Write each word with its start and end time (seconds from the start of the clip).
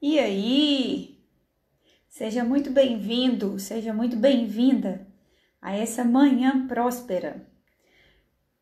E 0.00 0.16
aí? 0.16 1.18
Seja 2.08 2.44
muito 2.44 2.70
bem-vindo, 2.70 3.58
seja 3.58 3.92
muito 3.92 4.16
bem-vinda 4.16 5.04
a 5.60 5.74
essa 5.74 6.04
manhã 6.04 6.68
próspera. 6.68 7.44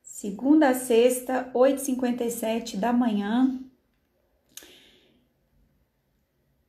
Segunda 0.00 0.70
a 0.70 0.74
sexta, 0.74 1.50
8h57 1.52 2.78
da 2.78 2.90
manhã. 2.90 3.60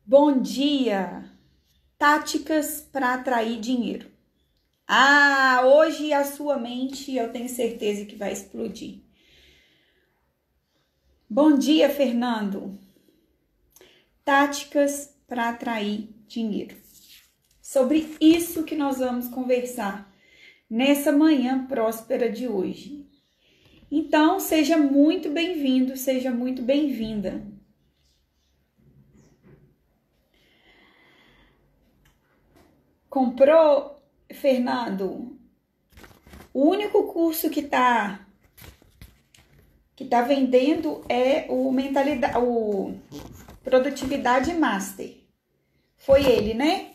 Bom 0.06 0.42
dia! 0.42 1.32
Táticas 1.98 2.82
para 2.82 3.14
atrair 3.14 3.62
dinheiro. 3.62 4.12
Ah, 4.86 5.62
hoje 5.66 6.12
a 6.12 6.26
sua 6.26 6.58
mente 6.58 7.16
eu 7.16 7.32
tenho 7.32 7.48
certeza 7.48 8.06
que 8.06 8.18
vai 8.18 8.34
explodir. 8.34 9.00
Bom 11.30 11.58
dia, 11.58 11.90
Fernando 11.90 12.78
táticas 14.28 15.18
para 15.26 15.48
atrair 15.48 16.10
dinheiro. 16.28 16.76
Sobre 17.62 18.14
isso 18.20 18.66
que 18.66 18.76
nós 18.76 18.98
vamos 18.98 19.30
conversar 19.30 20.14
nessa 20.70 21.14
manhã 21.14 21.66
próspera 21.66 22.30
de 22.30 22.46
hoje. 22.46 23.08
Então, 23.90 24.38
seja 24.38 24.78
muito 24.78 25.30
bem-vindo, 25.30 25.96
seja 25.96 26.30
muito 26.30 26.62
bem-vinda. 26.62 27.42
Comprou, 33.10 34.04
Fernando? 34.30 35.40
O 36.54 36.68
único 36.68 37.14
curso 37.14 37.50
que 37.50 37.62
está 37.62 38.28
que 39.96 40.04
tá 40.04 40.22
vendendo 40.22 41.04
é 41.08 41.48
o 41.50 41.72
mentalidade, 41.72 42.38
o 42.38 42.94
Produtividade 43.68 44.54
Master. 44.54 45.14
Foi 45.98 46.26
ele, 46.26 46.54
né? 46.54 46.92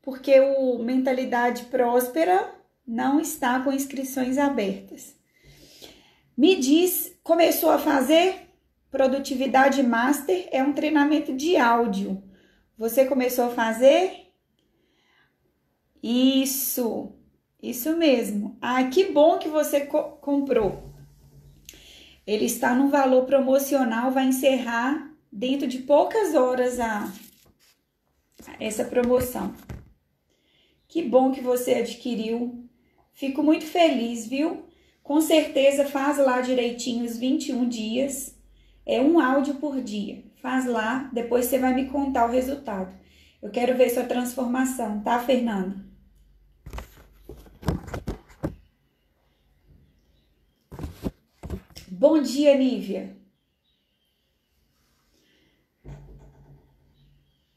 Porque 0.00 0.38
o 0.38 0.78
Mentalidade 0.78 1.64
Próspera 1.64 2.54
não 2.86 3.18
está 3.18 3.58
com 3.58 3.72
inscrições 3.72 4.38
abertas. 4.38 5.16
Me 6.38 6.54
diz, 6.54 7.18
começou 7.24 7.70
a 7.70 7.78
fazer? 7.78 8.50
Produtividade 8.88 9.82
Master 9.82 10.48
é 10.52 10.62
um 10.62 10.72
treinamento 10.72 11.34
de 11.34 11.56
áudio. 11.56 12.22
Você 12.78 13.04
começou 13.04 13.46
a 13.46 13.54
fazer? 13.54 14.32
Isso, 16.00 17.16
isso 17.60 17.96
mesmo. 17.96 18.56
Ah, 18.60 18.84
que 18.84 19.06
bom 19.06 19.40
que 19.40 19.48
você 19.48 19.86
co 19.86 20.12
comprou. 20.20 20.94
Ele 22.24 22.44
está 22.44 22.76
no 22.76 22.90
valor 22.90 23.24
promocional, 23.24 24.12
vai 24.12 24.26
encerrar 24.26 25.11
dentro 25.32 25.66
de 25.66 25.78
poucas 25.78 26.34
horas 26.34 26.78
a 26.78 27.10
essa 28.60 28.84
promoção. 28.84 29.54
Que 30.86 31.02
bom 31.02 31.32
que 31.32 31.40
você 31.40 31.74
adquiriu. 31.74 32.68
Fico 33.14 33.42
muito 33.42 33.64
feliz, 33.64 34.26
viu? 34.26 34.66
Com 35.02 35.20
certeza 35.20 35.86
faz 35.86 36.18
lá 36.18 36.42
direitinho 36.42 37.04
os 37.04 37.16
21 37.16 37.66
dias. 37.66 38.38
É 38.84 39.00
um 39.00 39.18
áudio 39.18 39.54
por 39.54 39.80
dia. 39.80 40.22
Faz 40.42 40.66
lá, 40.66 41.08
depois 41.12 41.46
você 41.46 41.58
vai 41.58 41.74
me 41.74 41.88
contar 41.88 42.26
o 42.26 42.32
resultado. 42.32 42.94
Eu 43.40 43.50
quero 43.50 43.76
ver 43.76 43.90
sua 43.90 44.04
transformação, 44.04 45.00
tá, 45.00 45.18
Fernando? 45.20 45.82
Bom 51.88 52.20
dia, 52.20 52.56
Nívia. 52.56 53.21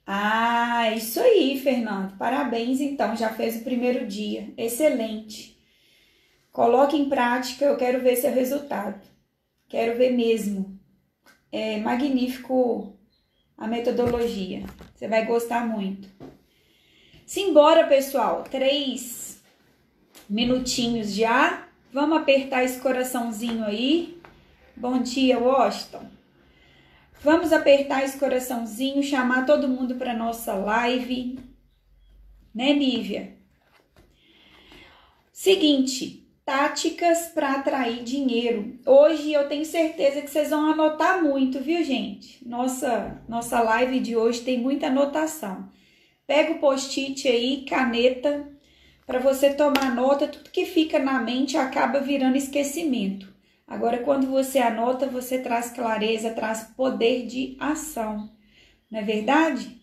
Ah, 0.05 0.91
isso 0.95 1.19
aí, 1.19 1.59
Fernando. 1.59 2.15
Parabéns, 2.17 2.79
então, 2.79 3.15
já 3.15 3.29
fez 3.29 3.57
o 3.57 3.63
primeiro 3.63 4.05
dia. 4.05 4.53
Excelente. 4.57 5.57
Coloque 6.51 6.95
em 6.95 7.09
prática, 7.09 7.65
eu 7.65 7.75
quero 7.75 8.01
ver 8.01 8.15
seu 8.15 8.31
resultado. 8.31 9.01
Quero 9.67 9.97
ver 9.97 10.11
mesmo. 10.11 10.79
É 11.51 11.77
magnífico 11.77 12.95
a 13.57 13.67
metodologia. 13.67 14.65
Você 14.93 15.07
vai 15.07 15.25
gostar 15.25 15.65
muito. 15.65 16.07
Simbora, 17.25 17.87
pessoal. 17.87 18.43
Três 18.43 19.41
minutinhos 20.29 21.13
já. 21.13 21.67
Vamos 21.91 22.17
apertar 22.17 22.63
esse 22.63 22.79
coraçãozinho 22.79 23.63
aí. 23.65 24.21
Bom 24.75 25.01
dia, 25.01 25.39
Washington. 25.39 26.14
Vamos 27.21 27.51
apertar 27.51 28.03
esse 28.03 28.17
coraçãozinho, 28.17 29.01
chamar 29.01 29.45
todo 29.45 29.67
mundo 29.67 29.95
para 29.95 30.13
nossa 30.13 30.53
live, 30.53 31.39
né, 32.53 32.73
Nívia? 32.73 33.35
Seguinte, 35.33 36.25
táticas 36.45 37.27
para 37.33 37.53
atrair 37.53 38.03
dinheiro. 38.03 38.79
Hoje 38.85 39.33
eu 39.33 39.49
tenho 39.49 39.65
certeza 39.65 40.21
que 40.21 40.29
vocês 40.29 40.51
vão 40.51 40.71
anotar 40.71 41.23
muito, 41.23 41.59
viu, 41.59 41.83
gente? 41.83 42.47
Nossa, 42.47 43.21
nossa 43.27 43.59
live 43.59 43.99
de 43.99 44.15
hoje 44.15 44.41
tem 44.41 44.59
muita 44.59 44.87
anotação. 44.87 45.67
Pega 46.27 46.53
o 46.53 46.59
post-it 46.59 47.27
aí, 47.27 47.65
caneta, 47.67 48.47
para 49.05 49.19
você 49.19 49.53
tomar 49.53 49.93
nota, 49.93 50.27
tudo 50.27 50.49
que 50.49 50.65
fica 50.65 50.97
na 50.97 51.19
mente 51.19 51.57
acaba 51.57 51.99
virando 51.99 52.37
esquecimento. 52.37 53.34
Agora, 53.67 53.97
quando 53.99 54.27
você 54.27 54.59
anota, 54.59 55.07
você 55.07 55.39
traz 55.39 55.71
clareza, 55.71 56.31
traz 56.31 56.71
poder 56.77 57.25
de 57.25 57.57
ação, 57.59 58.29
não 58.91 58.99
é 58.99 59.03
verdade? 59.03 59.81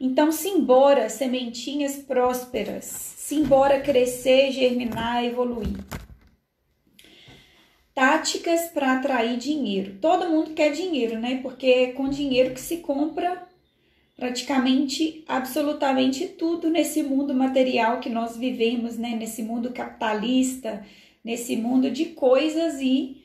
Então, 0.00 0.32
simbora, 0.32 1.08
sementinhas 1.08 1.96
prósperas, 1.96 2.84
simbora 2.84 3.80
crescer, 3.80 4.50
germinar, 4.50 5.24
evoluir. 5.24 5.78
Táticas 7.94 8.62
para 8.72 8.94
atrair 8.94 9.38
dinheiro. 9.38 9.98
Todo 10.00 10.28
mundo 10.28 10.54
quer 10.54 10.72
dinheiro, 10.72 11.20
né? 11.20 11.38
Porque 11.40 11.66
é 11.66 11.92
com 11.92 12.08
dinheiro 12.08 12.52
que 12.52 12.60
se 12.60 12.78
compra 12.78 13.46
praticamente 14.16 15.24
absolutamente 15.28 16.26
tudo 16.26 16.68
nesse 16.68 17.02
mundo 17.02 17.32
material 17.32 18.00
que 18.00 18.10
nós 18.10 18.36
vivemos, 18.36 18.98
né? 18.98 19.10
Nesse 19.10 19.42
mundo 19.42 19.70
capitalista, 19.70 20.84
nesse 21.24 21.56
mundo 21.56 21.90
de 21.90 22.06
coisas 22.06 22.80
e 22.80 23.22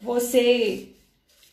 você 0.00 0.88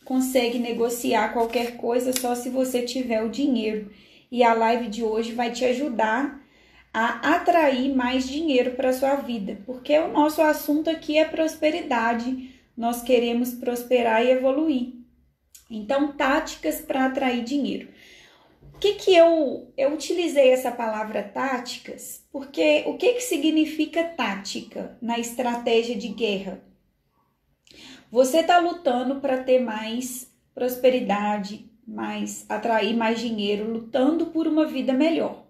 consegue 0.04 0.58
negociar 0.58 1.32
qualquer 1.32 1.76
coisa 1.76 2.12
só 2.12 2.34
se 2.34 2.50
você 2.50 2.82
tiver 2.82 3.22
o 3.22 3.30
dinheiro. 3.30 3.90
E 4.30 4.42
a 4.42 4.54
live 4.54 4.88
de 4.88 5.02
hoje 5.02 5.32
vai 5.32 5.52
te 5.52 5.64
ajudar 5.64 6.40
a 6.92 7.36
atrair 7.36 7.94
mais 7.94 8.28
dinheiro 8.28 8.72
para 8.72 8.92
sua 8.92 9.14
vida, 9.16 9.58
porque 9.64 9.96
o 9.98 10.08
nosso 10.08 10.42
assunto 10.42 10.90
aqui 10.90 11.16
é 11.16 11.24
prosperidade. 11.24 12.50
Nós 12.76 13.02
queremos 13.02 13.52
prosperar 13.52 14.24
e 14.24 14.30
evoluir. 14.30 14.94
Então, 15.70 16.12
táticas 16.12 16.80
para 16.80 17.06
atrair 17.06 17.44
dinheiro 17.44 17.88
que, 18.80 18.94
que 18.94 19.14
eu, 19.14 19.70
eu 19.76 19.92
utilizei 19.92 20.50
essa 20.50 20.72
palavra 20.72 21.22
táticas? 21.22 22.26
Porque 22.32 22.82
o 22.86 22.96
que, 22.96 23.12
que 23.12 23.20
significa 23.20 24.02
tática 24.02 24.96
na 25.02 25.18
estratégia 25.18 25.94
de 25.94 26.08
guerra? 26.08 26.62
Você 28.10 28.38
está 28.38 28.58
lutando 28.58 29.20
para 29.20 29.44
ter 29.44 29.60
mais 29.60 30.32
prosperidade, 30.54 31.70
mais 31.86 32.46
atrair 32.48 32.96
mais 32.96 33.20
dinheiro, 33.20 33.70
lutando 33.70 34.26
por 34.26 34.48
uma 34.48 34.66
vida 34.66 34.92
melhor. 34.92 35.44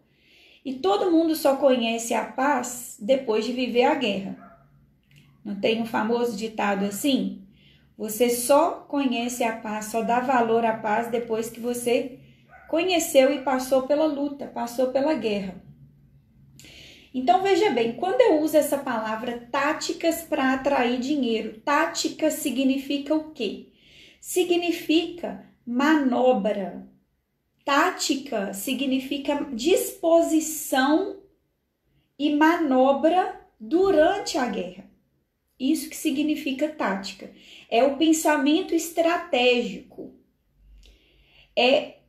E 0.65 0.75
todo 0.75 1.11
mundo 1.11 1.35
só 1.35 1.57
conhece 1.57 2.13
a 2.13 2.25
paz 2.25 2.99
depois 3.01 3.45
de 3.45 3.53
viver 3.53 3.85
a 3.85 3.95
guerra. 3.95 4.37
Não 5.45 5.59
tem 5.59 5.81
um 5.81 5.87
famoso 5.87 6.37
ditado 6.37 6.85
assim? 6.85 7.43
Você 7.97 8.29
só 8.29 8.87
conhece 8.89 9.45
a 9.45 9.57
paz, 9.57 9.87
só 9.87 10.03
dá 10.03 10.21
valor 10.21 10.65
à 10.65 10.77
paz 10.77 11.11
depois 11.11 11.49
que 11.49 11.61
você 11.61 12.20
conheceu 12.71 13.35
e 13.35 13.43
passou 13.43 13.83
pela 13.83 14.07
luta, 14.07 14.47
passou 14.47 14.93
pela 14.93 15.13
guerra. 15.15 15.61
Então 17.13 17.43
veja 17.43 17.71
bem, 17.71 17.97
quando 17.97 18.21
eu 18.21 18.41
uso 18.41 18.57
essa 18.57 18.79
palavra 18.79 19.49
táticas 19.51 20.23
para 20.23 20.55
atrair 20.55 21.01
dinheiro, 21.01 21.61
tática 21.61 22.31
significa 22.31 23.13
o 23.13 23.33
quê? 23.33 23.73
Significa 24.21 25.45
manobra. 25.67 26.89
Tática 27.65 28.55
significa 28.55 29.45
disposição 29.53 31.21
e 32.17 32.37
manobra 32.37 33.41
durante 33.59 34.39
a 34.39 34.47
guerra. 34.47 34.89
Isso 35.59 35.91
que 35.91 35.97
significa 35.97 36.69
tática. 36.69 37.33
É 37.69 37.83
o 37.83 37.97
pensamento 37.97 38.75
estratégico. 38.75 40.15
É 41.57 42.00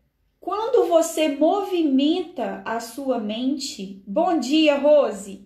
quando 0.42 0.88
você 0.88 1.30
movimenta 1.30 2.64
a 2.66 2.80
sua 2.80 3.20
mente, 3.20 4.02
bom 4.08 4.40
dia, 4.40 4.76
Rose. 4.76 5.46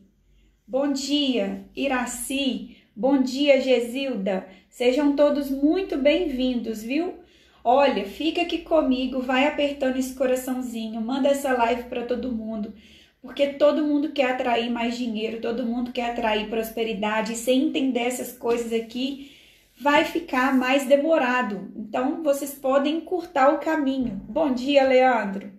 Bom 0.66 0.94
dia, 0.94 1.66
Iraci. 1.76 2.78
Bom 2.96 3.22
dia, 3.22 3.60
Gesilda. 3.60 4.48
Sejam 4.70 5.14
todos 5.14 5.52
muito 5.52 5.98
bem-vindos, 5.98 6.82
viu? 6.82 7.16
Olha, 7.62 8.06
fica 8.06 8.44
aqui 8.44 8.60
comigo, 8.60 9.20
vai 9.20 9.46
apertando 9.46 9.98
esse 9.98 10.16
coraçãozinho, 10.16 11.02
manda 11.02 11.28
essa 11.28 11.52
live 11.52 11.84
para 11.84 12.06
todo 12.06 12.32
mundo, 12.32 12.74
porque 13.22 13.48
todo 13.48 13.86
mundo 13.86 14.14
quer 14.14 14.32
atrair 14.32 14.70
mais 14.70 14.98
dinheiro, 14.98 15.42
todo 15.42 15.66
mundo 15.66 15.92
quer 15.92 16.12
atrair 16.12 16.48
prosperidade, 16.50 17.36
sem 17.36 17.64
entender 17.64 18.02
essas 18.02 18.32
coisas 18.32 18.72
aqui, 18.72 19.35
vai 19.80 20.06
ficar 20.06 20.56
mais 20.56 20.86
demorado. 20.86 21.72
Então, 21.76 22.24
vocês 22.24 22.54
podem 22.54 22.98
encurtar 22.98 23.54
o 23.54 23.60
caminho. 23.60 24.22
Bom 24.28 24.54
dia, 24.54 24.88
Leandro. 24.88 25.52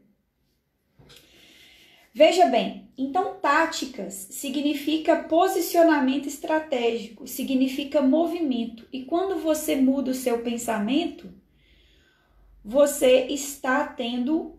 Veja 2.18 2.46
bem, 2.46 2.88
então 2.96 3.34
táticas 3.34 4.14
significa 4.30 5.24
posicionamento 5.24 6.26
estratégico, 6.26 7.26
significa 7.26 8.00
movimento. 8.00 8.88
E 8.90 9.04
quando 9.04 9.38
você 9.38 9.76
muda 9.76 10.12
o 10.12 10.14
seu 10.14 10.38
pensamento, 10.38 11.30
você 12.64 13.26
está 13.26 13.86
tendo 13.86 14.58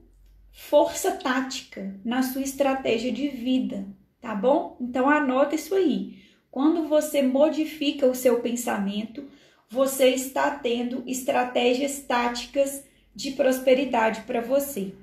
força 0.51 1.13
tática 1.13 1.99
na 2.05 2.21
sua 2.21 2.43
estratégia 2.43 3.11
de 3.11 3.27
vida, 3.27 3.87
tá 4.21 4.35
bom? 4.35 4.77
Então 4.79 5.09
anota 5.09 5.55
isso 5.55 5.73
aí. 5.73 6.19
Quando 6.51 6.87
você 6.87 7.23
modifica 7.23 8.05
o 8.05 8.13
seu 8.13 8.39
pensamento, 8.39 9.27
você 9.69 10.09
está 10.09 10.51
tendo 10.51 11.03
estratégias 11.05 11.99
táticas 11.99 12.83
de 13.13 13.31
prosperidade 13.31 14.21
para 14.21 14.41
você. 14.41 14.93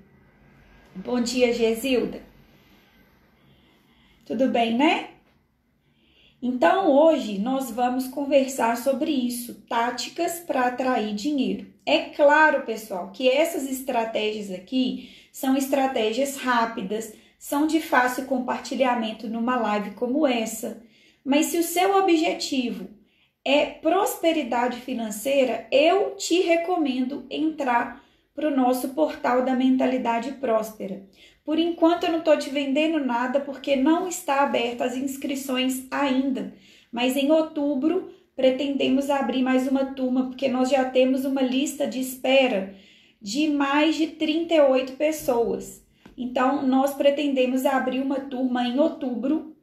Bom 0.94 1.20
dia, 1.20 1.52
Gesilda. 1.52 2.22
Tudo 4.24 4.48
bem, 4.48 4.76
né? 4.76 5.10
Então, 6.40 6.90
hoje 6.90 7.38
nós 7.38 7.70
vamos 7.70 8.08
conversar 8.08 8.76
sobre 8.76 9.10
isso, 9.10 9.62
táticas 9.68 10.40
para 10.40 10.66
atrair 10.66 11.14
dinheiro. 11.14 11.66
É 11.84 12.10
claro, 12.10 12.64
pessoal, 12.64 13.10
que 13.10 13.28
essas 13.28 13.70
estratégias 13.70 14.50
aqui 14.50 15.10
são 15.32 15.56
estratégias 15.56 16.36
rápidas, 16.36 17.14
são 17.38 17.66
de 17.66 17.80
fácil 17.80 18.26
compartilhamento 18.26 19.28
numa 19.28 19.56
live 19.56 19.90
como 19.92 20.26
essa. 20.26 20.82
Mas 21.24 21.46
se 21.46 21.58
o 21.58 21.62
seu 21.62 21.96
objetivo 21.96 22.88
é 23.44 23.66
prosperidade 23.66 24.80
financeira, 24.80 25.66
eu 25.70 26.16
te 26.16 26.40
recomendo 26.40 27.26
entrar 27.30 28.02
para 28.34 28.48
o 28.48 28.56
nosso 28.56 28.90
portal 28.90 29.44
da 29.44 29.54
mentalidade 29.54 30.32
próspera. 30.32 31.06
Por 31.44 31.58
enquanto 31.58 32.04
eu 32.04 32.12
não 32.12 32.20
estou 32.20 32.38
te 32.38 32.48
vendendo 32.48 32.98
nada 33.04 33.38
porque 33.38 33.76
não 33.76 34.08
está 34.08 34.42
aberta 34.42 34.84
as 34.84 34.96
inscrições 34.96 35.86
ainda. 35.90 36.54
Mas 36.90 37.16
em 37.16 37.30
outubro 37.30 38.10
pretendemos 38.34 39.10
abrir 39.10 39.42
mais 39.42 39.68
uma 39.68 39.84
turma 39.94 40.24
porque 40.24 40.48
nós 40.48 40.70
já 40.70 40.84
temos 40.88 41.24
uma 41.24 41.42
lista 41.42 41.86
de 41.86 42.00
espera 42.00 42.74
de 43.20 43.48
mais 43.48 43.94
de 43.94 44.08
38 44.08 44.94
pessoas. 44.94 45.82
Então 46.16 46.66
nós 46.66 46.94
pretendemos 46.94 47.64
abrir 47.66 48.00
uma 48.00 48.20
turma 48.20 48.66
em 48.66 48.78
outubro. 48.78 49.53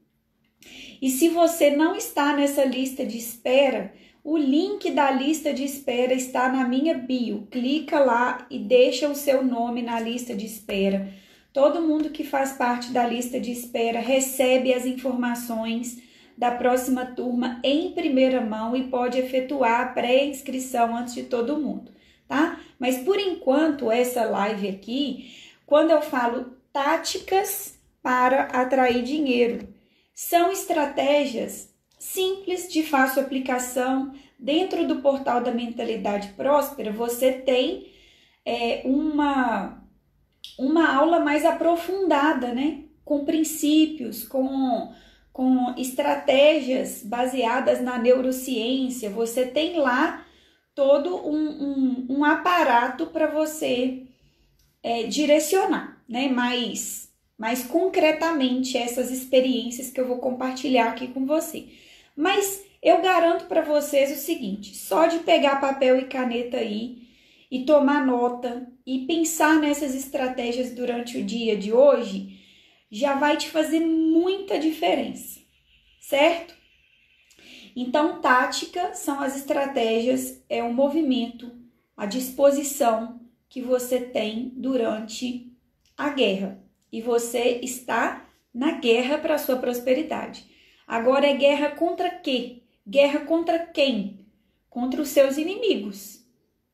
E 1.02 1.10
se 1.10 1.30
você 1.30 1.72
não 1.72 1.96
está 1.96 2.36
nessa 2.36 2.64
lista 2.64 3.06
de 3.06 3.18
espera, 3.18 3.94
o 4.24 4.38
link 4.38 4.92
da 4.92 5.10
lista 5.10 5.52
de 5.52 5.64
espera 5.64 6.14
está 6.14 6.48
na 6.50 6.68
minha 6.68 6.94
bio. 6.94 7.48
Clica 7.50 8.00
lá 8.00 8.46
e 8.52 8.60
deixa 8.60 9.10
o 9.10 9.16
seu 9.16 9.44
nome 9.44 9.82
na 9.82 10.00
lista 10.00 10.36
de 10.36 10.46
espera 10.46 11.12
Todo 11.54 11.82
mundo 11.82 12.12
que 12.12 12.24
faz 12.24 12.54
parte 12.54 12.92
da 12.92 13.06
lista 13.06 13.38
de 13.40 13.52
espera 13.52 14.00
recebe 14.00 14.74
as 14.74 14.86
informações 14.86 16.02
da 16.38 16.50
próxima 16.50 17.06
turma 17.06 17.60
em 17.62 17.92
primeira 17.92 18.40
mão 18.40 18.74
e 18.74 18.86
pode 18.86 19.20
efetuar 19.20 19.82
a 19.82 19.86
pré-inscrição 19.88 20.96
antes 20.96 21.14
de 21.14 21.24
todo 21.24 21.60
mundo, 21.60 21.92
tá? 22.26 22.58
Mas 22.80 23.00
por 23.00 23.20
enquanto, 23.20 23.92
essa 23.92 24.24
live 24.24 24.70
aqui, 24.70 25.36
quando 25.66 25.92
eu 25.92 26.02
falo 26.02 26.54
táticas 26.72 27.78
para 28.02 28.44
atrair 28.44 29.04
dinheiro, 29.04 29.68
são 30.22 30.52
estratégias 30.52 31.74
simples 31.98 32.72
de 32.72 32.84
fácil 32.84 33.24
aplicação. 33.24 34.14
Dentro 34.38 34.88
do 34.88 35.02
portal 35.02 35.42
da 35.42 35.52
Mentalidade 35.52 36.30
Próspera, 36.34 36.92
você 36.92 37.32
tem 37.32 37.92
é, 38.46 38.84
uma 38.86 39.82
uma 40.60 40.94
aula 40.96 41.20
mais 41.20 41.44
aprofundada, 41.44 42.54
né? 42.54 42.84
Com 43.04 43.26
princípios, 43.26 44.24
com, 44.28 44.94
com 45.34 45.74
estratégias 45.76 47.04
baseadas 47.04 47.82
na 47.82 47.98
neurociência. 47.98 49.10
Você 49.10 49.48
tem 49.48 49.78
lá 49.78 50.24
todo 50.76 51.16
um, 51.16 51.50
um, 51.50 52.06
um 52.10 52.24
aparato 52.24 53.08
para 53.08 53.26
você 53.26 54.04
é, 54.84 55.04
direcionar, 55.04 56.00
né? 56.08 56.30
Mais, 56.30 57.11
mais 57.42 57.64
concretamente 57.64 58.78
essas 58.78 59.10
experiências 59.10 59.90
que 59.90 60.00
eu 60.00 60.08
vou 60.08 60.20
compartilhar 60.20 60.90
aqui 60.90 61.08
com 61.08 61.26
você. 61.26 61.70
Mas 62.16 62.64
eu 62.84 63.02
garanto 63.02 63.46
para 63.46 63.64
vocês 63.64 64.12
o 64.12 64.22
seguinte: 64.22 64.78
só 64.78 65.08
de 65.08 65.18
pegar 65.20 65.60
papel 65.60 65.98
e 65.98 66.06
caneta 66.06 66.58
aí 66.58 67.02
e 67.50 67.66
tomar 67.66 68.06
nota 68.06 68.72
e 68.86 69.08
pensar 69.08 69.60
nessas 69.60 69.96
estratégias 69.96 70.70
durante 70.70 71.18
o 71.18 71.24
dia 71.24 71.58
de 71.58 71.74
hoje 71.74 72.40
já 72.92 73.16
vai 73.16 73.36
te 73.38 73.50
fazer 73.50 73.80
muita 73.80 74.60
diferença, 74.60 75.40
certo? 76.00 76.54
Então, 77.76 78.22
tática 78.22 78.94
são 78.94 79.20
as 79.20 79.36
estratégias, 79.36 80.44
é 80.48 80.62
o 80.62 80.72
movimento, 80.72 81.52
a 81.98 82.06
disposição 82.06 83.20
que 83.50 83.64
você 83.64 84.00
tem 84.00 84.54
durante 84.56 85.52
a 85.98 86.10
guerra. 86.10 86.71
E 86.92 87.02
você 87.02 87.60
está 87.62 88.28
na 88.54 88.74
guerra 88.74 89.18
para 89.18 89.36
a 89.36 89.40
sua 89.40 89.58
prosperidade. 89.58 90.46
Agora 90.88 91.28
é 91.28 91.36
guerra 91.36 91.72
contra 91.72 92.10
quê? 92.10 92.64
Guerra 92.88 93.22
contra 93.22 93.60
quem? 93.60 94.26
Contra 94.70 95.02
os 95.02 95.10
seus 95.10 95.38
inimigos 95.38 96.22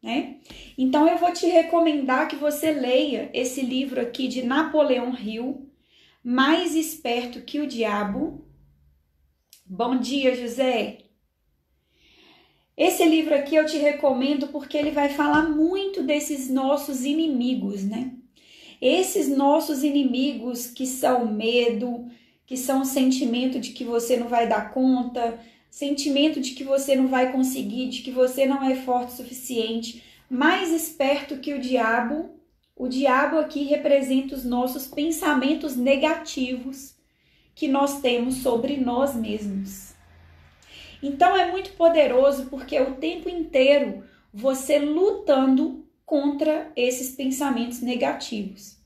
né? 0.02 0.38
Então 0.78 1.08
eu 1.08 1.18
vou 1.18 1.32
te 1.34 1.48
recomendar 1.48 2.28
que 2.28 2.36
você 2.36 2.72
leia 2.72 3.30
esse 3.34 3.62
livro 3.62 4.00
aqui 4.00 4.28
de 4.28 4.42
Napoleão 4.44 5.14
Hill, 5.18 5.70
Mais 6.24 6.76
Esperto 6.76 7.42
que 7.42 7.60
o 7.60 7.68
Diabo. 7.68 8.46
Bom 9.66 10.00
dia, 10.00 10.36
José. 10.36 11.00
Esse 12.76 13.04
livro 13.04 13.36
aqui 13.36 13.56
eu 13.56 13.66
te 13.66 13.78
recomendo 13.78 14.48
porque 14.48 14.78
ele 14.78 14.92
vai 14.92 15.10
falar 15.10 15.50
muito 15.50 16.04
desses 16.04 16.50
nossos 16.50 17.04
inimigos, 17.04 17.84
né? 17.84 18.14
Esses 18.82 19.28
nossos 19.28 19.84
inimigos 19.84 20.68
que 20.68 20.86
são 20.86 21.26
medo, 21.26 22.06
que 22.46 22.56
são 22.56 22.82
o 22.82 22.86
sentimento 22.86 23.60
de 23.60 23.72
que 23.72 23.84
você 23.84 24.18
não 24.18 24.28
vai 24.28 24.48
dar 24.48 24.72
conta, 24.72 25.40
sentimento 25.70 26.40
de 26.40 26.52
que 26.52 26.64
você 26.64 26.96
não 26.96 27.08
vai 27.08 27.32
conseguir, 27.32 27.90
de 27.90 28.02
que 28.02 28.12
você 28.12 28.46
não 28.46 28.64
é 28.64 28.76
forte 28.76 29.14
o 29.14 29.16
suficiente, 29.16 30.04
mais 30.30 30.72
esperto 30.72 31.38
que 31.38 31.54
o 31.54 31.60
diabo. 31.60 32.32
O 32.76 32.88
diabo 32.88 33.40
aqui 33.40 33.64
representa 33.64 34.36
os 34.36 34.46
nossos 34.46 34.86
pensamentos 34.88 35.76
negativos 35.76 36.96
que 37.56 37.68
nós 37.68 38.02
temos 38.02 38.36
sobre 38.36 38.78
nós 38.78 39.16
mesmos. 39.16 39.96
Então 41.02 41.36
é 41.36 41.52
muito 41.52 41.72
poderoso 41.72 42.46
porque 42.46 42.80
o 42.80 42.96
tempo 42.96 43.28
inteiro 43.30 44.04
você 44.32 44.78
lutando 44.78 45.87
contra 46.08 46.72
esses 46.74 47.14
pensamentos 47.14 47.82
negativos. 47.82 48.78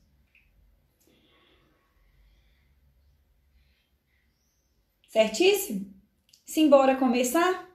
Certíssimo? 5.08 5.94
Simbora 6.44 6.96
começar? 6.96 7.70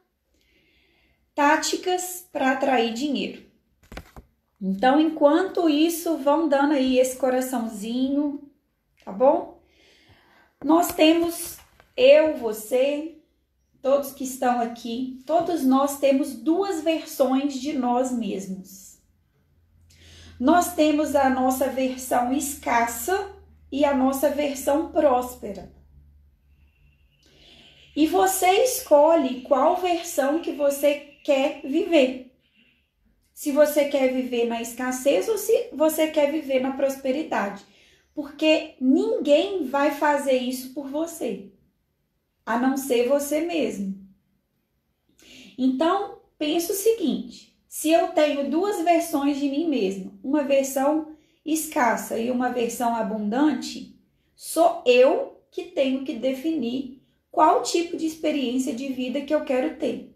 Táticas 1.33 2.27
para 2.29 2.51
atrair 2.51 2.93
dinheiro. 2.93 3.49
Então, 4.61 4.99
enquanto 4.99 5.69
isso, 5.69 6.17
vão 6.17 6.49
dando 6.49 6.73
aí 6.73 6.99
esse 6.99 7.15
coraçãozinho, 7.15 8.51
tá 9.05 9.13
bom? 9.13 9.63
Nós 10.61 10.89
temos 10.89 11.57
eu, 11.95 12.35
você, 12.35 13.21
todos 13.81 14.11
que 14.11 14.25
estão 14.25 14.59
aqui, 14.59 15.23
todos 15.25 15.63
nós 15.63 15.99
temos 15.99 16.33
duas 16.33 16.83
versões 16.83 17.53
de 17.53 17.71
nós 17.71 18.11
mesmos. 18.11 18.86
Nós 20.39 20.75
temos 20.75 21.15
a 21.15 21.29
nossa 21.29 21.67
versão 21.69 22.31
escassa 22.31 23.35
e 23.71 23.83
a 23.83 23.95
nossa 23.95 24.29
versão 24.29 24.91
próspera. 24.91 25.71
E 27.95 28.05
você 28.05 28.63
escolhe 28.63 29.41
qual 29.41 29.77
versão 29.77 30.39
que 30.39 30.51
você 30.51 31.15
quer 31.23 31.61
viver. 31.63 32.31
Se 33.33 33.51
você 33.51 33.85
quer 33.85 34.13
viver 34.13 34.45
na 34.45 34.61
escassez 34.61 35.27
ou 35.27 35.37
se 35.37 35.69
você 35.73 36.07
quer 36.07 36.31
viver 36.31 36.59
na 36.59 36.73
prosperidade. 36.73 37.65
Porque 38.13 38.75
ninguém 38.79 39.65
vai 39.65 39.91
fazer 39.91 40.37
isso 40.37 40.73
por 40.73 40.87
você, 40.87 41.51
a 42.45 42.57
não 42.57 42.77
ser 42.77 43.07
você 43.07 43.41
mesmo. 43.41 43.95
Então, 45.57 46.19
pense 46.37 46.71
o 46.71 46.75
seguinte: 46.75 47.56
se 47.67 47.91
eu 47.91 48.09
tenho 48.09 48.49
duas 48.49 48.83
versões 48.83 49.37
de 49.39 49.49
mim 49.49 49.67
mesmo, 49.67 50.19
uma 50.23 50.43
versão 50.43 51.15
escassa 51.45 52.17
e 52.17 52.31
uma 52.31 52.49
versão 52.49 52.95
abundante, 52.95 53.95
sou 54.35 54.83
eu 54.85 55.41
que 55.51 55.63
tenho 55.63 56.03
que 56.03 56.13
definir 56.13 57.01
qual 57.31 57.63
tipo 57.63 57.95
de 57.97 58.05
experiência 58.05 58.73
de 58.73 58.87
vida 58.89 59.21
que 59.21 59.33
eu 59.33 59.43
quero 59.43 59.75
ter. 59.77 60.15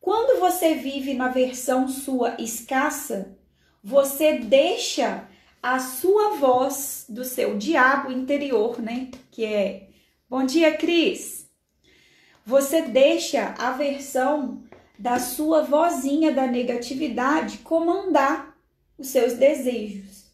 Quando 0.00 0.40
você 0.40 0.74
vive 0.74 1.14
na 1.14 1.28
versão 1.28 1.88
sua 1.88 2.36
escassa, 2.40 3.38
você 3.82 4.38
deixa 4.38 5.28
a 5.62 5.78
sua 5.78 6.30
voz 6.36 7.06
do 7.08 7.24
seu 7.24 7.56
diabo 7.56 8.10
interior, 8.10 8.80
né? 8.80 9.10
Que 9.30 9.44
é 9.44 9.88
Bom 10.32 10.46
dia, 10.46 10.74
Cris. 10.78 11.46
Você 12.46 12.80
deixa 12.80 13.54
a 13.58 13.72
versão 13.72 14.64
da 15.02 15.18
sua 15.18 15.62
vozinha 15.62 16.30
da 16.30 16.46
negatividade 16.46 17.58
comandar 17.58 18.56
os 18.96 19.08
seus 19.08 19.32
desejos. 19.32 20.26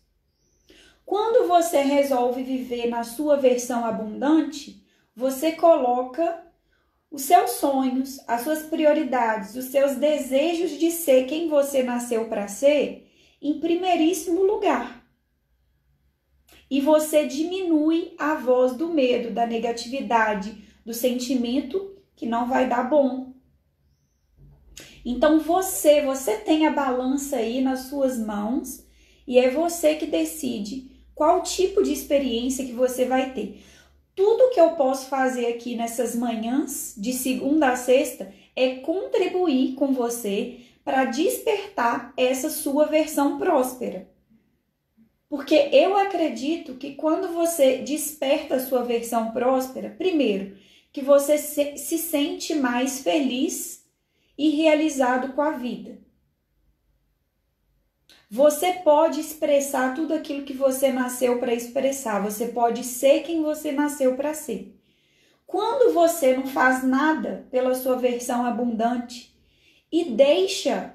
Quando 1.06 1.48
você 1.48 1.80
resolve 1.80 2.42
viver 2.42 2.86
na 2.86 3.02
sua 3.02 3.38
versão 3.38 3.82
abundante, 3.82 4.84
você 5.16 5.52
coloca 5.52 6.44
os 7.10 7.22
seus 7.22 7.52
sonhos, 7.52 8.20
as 8.28 8.42
suas 8.42 8.64
prioridades, 8.64 9.54
os 9.54 9.64
seus 9.64 9.96
desejos 9.96 10.72
de 10.72 10.90
ser 10.90 11.24
quem 11.24 11.48
você 11.48 11.82
nasceu 11.82 12.26
para 12.26 12.46
ser 12.46 13.10
em 13.40 13.58
primeiríssimo 13.58 14.42
lugar. 14.42 15.02
E 16.70 16.78
você 16.78 17.26
diminui 17.26 18.14
a 18.18 18.34
voz 18.34 18.74
do 18.74 18.88
medo, 18.88 19.30
da 19.30 19.46
negatividade, 19.46 20.62
do 20.84 20.92
sentimento 20.92 21.96
que 22.14 22.26
não 22.26 22.46
vai 22.46 22.68
dar 22.68 22.82
bom. 22.82 23.27
Então 25.10 25.40
você, 25.40 26.02
você 26.02 26.36
tem 26.36 26.66
a 26.66 26.70
balança 26.70 27.36
aí 27.36 27.62
nas 27.62 27.84
suas 27.84 28.18
mãos 28.18 28.84
e 29.26 29.38
é 29.38 29.48
você 29.48 29.94
que 29.94 30.04
decide 30.04 31.02
qual 31.14 31.42
tipo 31.42 31.82
de 31.82 31.90
experiência 31.90 32.66
que 32.66 32.72
você 32.72 33.06
vai 33.06 33.32
ter. 33.32 33.64
Tudo 34.14 34.50
que 34.50 34.60
eu 34.60 34.72
posso 34.72 35.06
fazer 35.06 35.46
aqui 35.46 35.74
nessas 35.74 36.14
manhãs, 36.14 36.92
de 36.94 37.14
segunda 37.14 37.70
a 37.70 37.76
sexta, 37.76 38.30
é 38.54 38.80
contribuir 38.80 39.76
com 39.76 39.94
você 39.94 40.58
para 40.84 41.06
despertar 41.06 42.12
essa 42.14 42.50
sua 42.50 42.84
versão 42.84 43.38
próspera. 43.38 44.10
Porque 45.26 45.70
eu 45.72 45.96
acredito 45.96 46.74
que 46.74 46.92
quando 46.92 47.32
você 47.32 47.78
desperta 47.78 48.56
a 48.56 48.60
sua 48.60 48.82
versão 48.82 49.30
próspera, 49.30 49.88
primeiro, 49.88 50.58
que 50.92 51.00
você 51.00 51.38
se, 51.38 51.78
se 51.78 51.96
sente 51.96 52.54
mais 52.54 53.00
feliz 53.00 53.77
e 54.38 54.50
realizado 54.50 55.32
com 55.32 55.42
a 55.42 55.50
vida. 55.50 55.98
Você 58.30 58.74
pode 58.84 59.20
expressar 59.20 59.94
tudo 59.94 60.14
aquilo 60.14 60.44
que 60.44 60.52
você 60.52 60.92
nasceu 60.92 61.40
para 61.40 61.52
expressar, 61.52 62.22
você 62.22 62.48
pode 62.48 62.84
ser 62.84 63.22
quem 63.22 63.42
você 63.42 63.72
nasceu 63.72 64.14
para 64.16 64.32
ser. 64.32 64.78
Quando 65.46 65.94
você 65.94 66.36
não 66.36 66.46
faz 66.46 66.84
nada 66.84 67.48
pela 67.50 67.74
sua 67.74 67.96
versão 67.96 68.44
abundante 68.44 69.34
e 69.90 70.10
deixa 70.10 70.94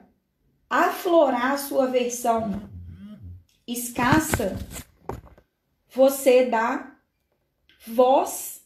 aflorar 0.70 1.54
a 1.54 1.58
sua 1.58 1.88
versão 1.88 2.70
escassa, 3.68 4.56
você 5.90 6.46
dá 6.46 6.96
voz 7.86 8.62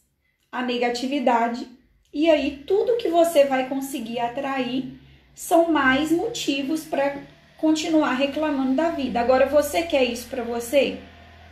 à 0.52 0.62
negatividade 0.62 1.77
e 2.12 2.30
aí 2.30 2.64
tudo 2.66 2.96
que 2.96 3.08
você 3.08 3.44
vai 3.44 3.68
conseguir 3.68 4.18
atrair 4.18 4.98
são 5.34 5.70
mais 5.70 6.10
motivos 6.10 6.84
para 6.84 7.22
continuar 7.58 8.14
reclamando 8.14 8.74
da 8.74 8.90
vida. 8.90 9.20
Agora, 9.20 9.46
você 9.46 9.82
quer 9.82 10.04
isso 10.04 10.28
para 10.28 10.42
você? 10.42 10.98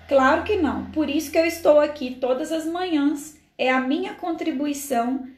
Claro 0.08 0.44
que 0.44 0.56
não. 0.56 0.90
Por 0.90 1.10
isso 1.10 1.30
que 1.30 1.38
eu 1.38 1.44
estou 1.44 1.80
aqui 1.80 2.14
todas 2.14 2.52
as 2.52 2.64
manhãs. 2.64 3.36
É 3.58 3.70
a 3.70 3.80
minha 3.80 4.14
contribuição 4.14 5.28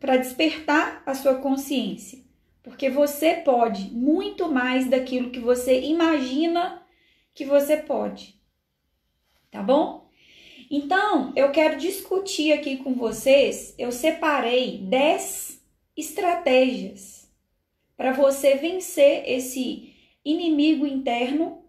para 0.00 0.16
despertar 0.16 1.02
a 1.04 1.14
sua 1.14 1.36
consciência. 1.36 2.20
Porque 2.62 2.88
você 2.88 3.34
pode 3.34 3.90
muito 3.92 4.50
mais 4.50 4.88
daquilo 4.88 5.30
que 5.30 5.40
você 5.40 5.80
imagina 5.82 6.82
que 7.34 7.44
você 7.44 7.76
pode. 7.76 8.40
Tá 9.50 9.62
bom? 9.62 10.01
Então, 10.74 11.34
eu 11.36 11.50
quero 11.50 11.78
discutir 11.78 12.50
aqui 12.50 12.78
com 12.78 12.94
vocês. 12.94 13.74
Eu 13.76 13.92
separei 13.92 14.78
10 14.78 15.62
estratégias 15.94 17.30
para 17.94 18.12
você 18.12 18.54
vencer 18.54 19.22
esse 19.26 19.92
inimigo 20.24 20.86
interno 20.86 21.62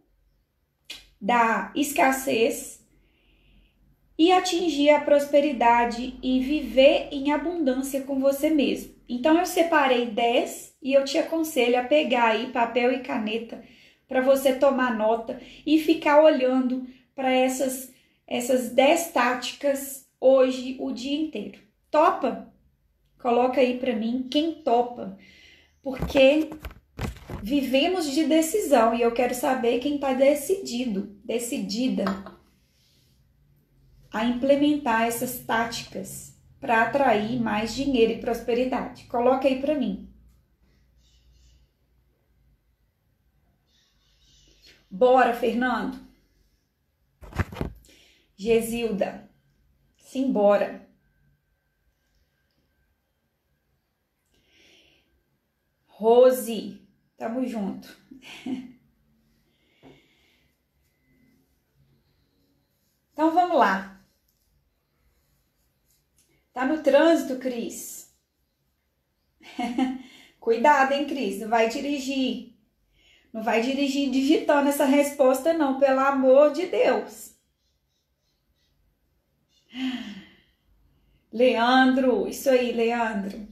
da 1.20 1.74
escassez 1.76 2.82
e 4.18 4.32
atingir 4.32 4.92
a 4.92 5.02
prosperidade 5.02 6.18
e 6.24 6.40
viver 6.40 7.10
em 7.12 7.34
abundância 7.34 8.04
com 8.04 8.22
você 8.22 8.50
mesmo. 8.50 8.96
Então 9.10 9.38
eu 9.38 9.46
separei 9.46 10.06
10 10.06 10.78
e 10.82 10.94
eu 10.94 11.04
te 11.04 11.18
aconselho 11.18 11.78
a 11.78 11.84
pegar 11.84 12.30
aí 12.30 12.54
papel 12.54 12.94
e 12.94 13.00
caneta 13.00 13.66
para 14.08 14.22
você 14.22 14.56
tomar 14.56 14.98
nota 14.98 15.42
e 15.66 15.78
ficar 15.78 16.24
olhando 16.24 16.88
para 17.14 17.30
essas 17.30 17.93
essas 18.34 18.72
10 18.72 19.12
táticas 19.12 20.08
hoje 20.20 20.76
o 20.80 20.92
dia 20.92 21.16
inteiro. 21.16 21.60
Topa? 21.92 22.52
Coloca 23.20 23.62
aí 23.62 23.78
para 23.78 23.96
mim 23.96 24.28
quem 24.30 24.56
topa 24.64 25.16
porque 25.84 26.50
vivemos 27.44 28.10
de 28.10 28.24
decisão 28.24 28.96
e 28.96 29.02
eu 29.04 29.14
quero 29.14 29.36
saber 29.36 29.78
quem 29.80 29.96
está 29.96 30.14
decidido, 30.14 31.16
decidida 31.24 32.06
a 34.12 34.26
implementar 34.26 35.04
essas 35.04 35.38
táticas 35.40 36.36
para 36.60 36.82
atrair 36.82 37.40
mais 37.40 37.76
dinheiro 37.76 38.14
e 38.14 38.20
prosperidade. 38.20 39.04
Coloca 39.04 39.48
aí 39.48 39.62
para 39.62 39.76
mim. 39.76 40.10
Bora, 44.90 45.36
Fernando. 45.36 46.00
Gesilda, 48.44 49.30
simbora. 49.96 50.86
Rose, 55.88 56.82
tamo 57.16 57.46
junto. 57.46 57.88
Então 63.14 63.30
vamos 63.32 63.60
lá. 63.60 64.04
Tá 66.52 66.66
no 66.66 66.82
trânsito, 66.82 67.38
Cris? 67.38 68.12
Cuidado, 70.40 70.94
hein, 70.94 71.06
Cris? 71.06 71.40
Não 71.42 71.48
vai 71.48 71.70
dirigir. 71.70 72.56
Não 73.32 73.44
vai 73.44 73.62
dirigir 73.62 74.10
digitando 74.10 74.68
essa 74.70 74.86
resposta, 74.86 75.54
não, 75.54 75.80
pelo 75.80 76.00
amor 76.00 76.54
de 76.54 76.66
Deus. 76.66 77.33
Leandro, 81.32 82.28
isso 82.28 82.50
aí, 82.50 82.72
Leandro. 82.72 83.48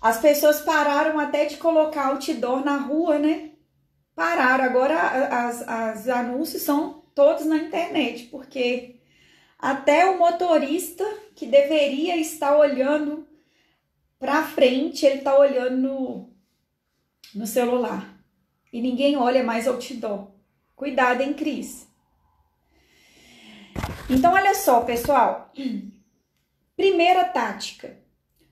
As 0.00 0.18
pessoas 0.18 0.62
pararam 0.62 1.18
até 1.18 1.44
de 1.44 1.58
colocar 1.58 2.06
outdoor 2.06 2.64
na 2.64 2.78
rua, 2.78 3.18
né? 3.18 3.50
Pararam. 4.14 4.64
Agora 4.64 4.98
as, 4.98 5.68
as 5.68 6.08
anúncios 6.08 6.62
são 6.62 7.04
todos 7.14 7.44
na 7.44 7.58
internet, 7.58 8.24
porque 8.26 9.00
até 9.58 10.08
o 10.08 10.18
motorista 10.18 11.04
que 11.34 11.44
deveria 11.44 12.16
estar 12.16 12.56
olhando 12.56 13.28
para 14.18 14.42
frente, 14.42 15.04
ele 15.04 15.18
está 15.18 15.38
olhando 15.38 15.76
no, 15.76 16.30
no 17.34 17.46
celular. 17.46 18.18
E 18.72 18.80
ninguém 18.80 19.16
olha 19.16 19.44
mais 19.44 19.68
outdoor. 19.68 20.28
Cuidado, 20.74 21.20
hein, 21.20 21.34
Cris? 21.34 21.89
Então, 24.10 24.32
olha 24.32 24.54
só, 24.54 24.80
pessoal. 24.80 25.52
Primeira 26.76 27.24
tática 27.24 27.96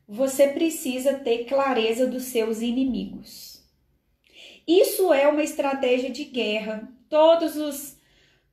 você 0.06 0.48
precisa 0.48 1.18
ter 1.18 1.44
clareza 1.44 2.06
dos 2.06 2.24
seus 2.24 2.62
inimigos. 2.62 3.62
Isso 4.66 5.12
é 5.12 5.28
uma 5.28 5.42
estratégia 5.42 6.10
de 6.10 6.24
guerra. 6.24 6.88
Todos 7.10 7.56
os 7.56 7.98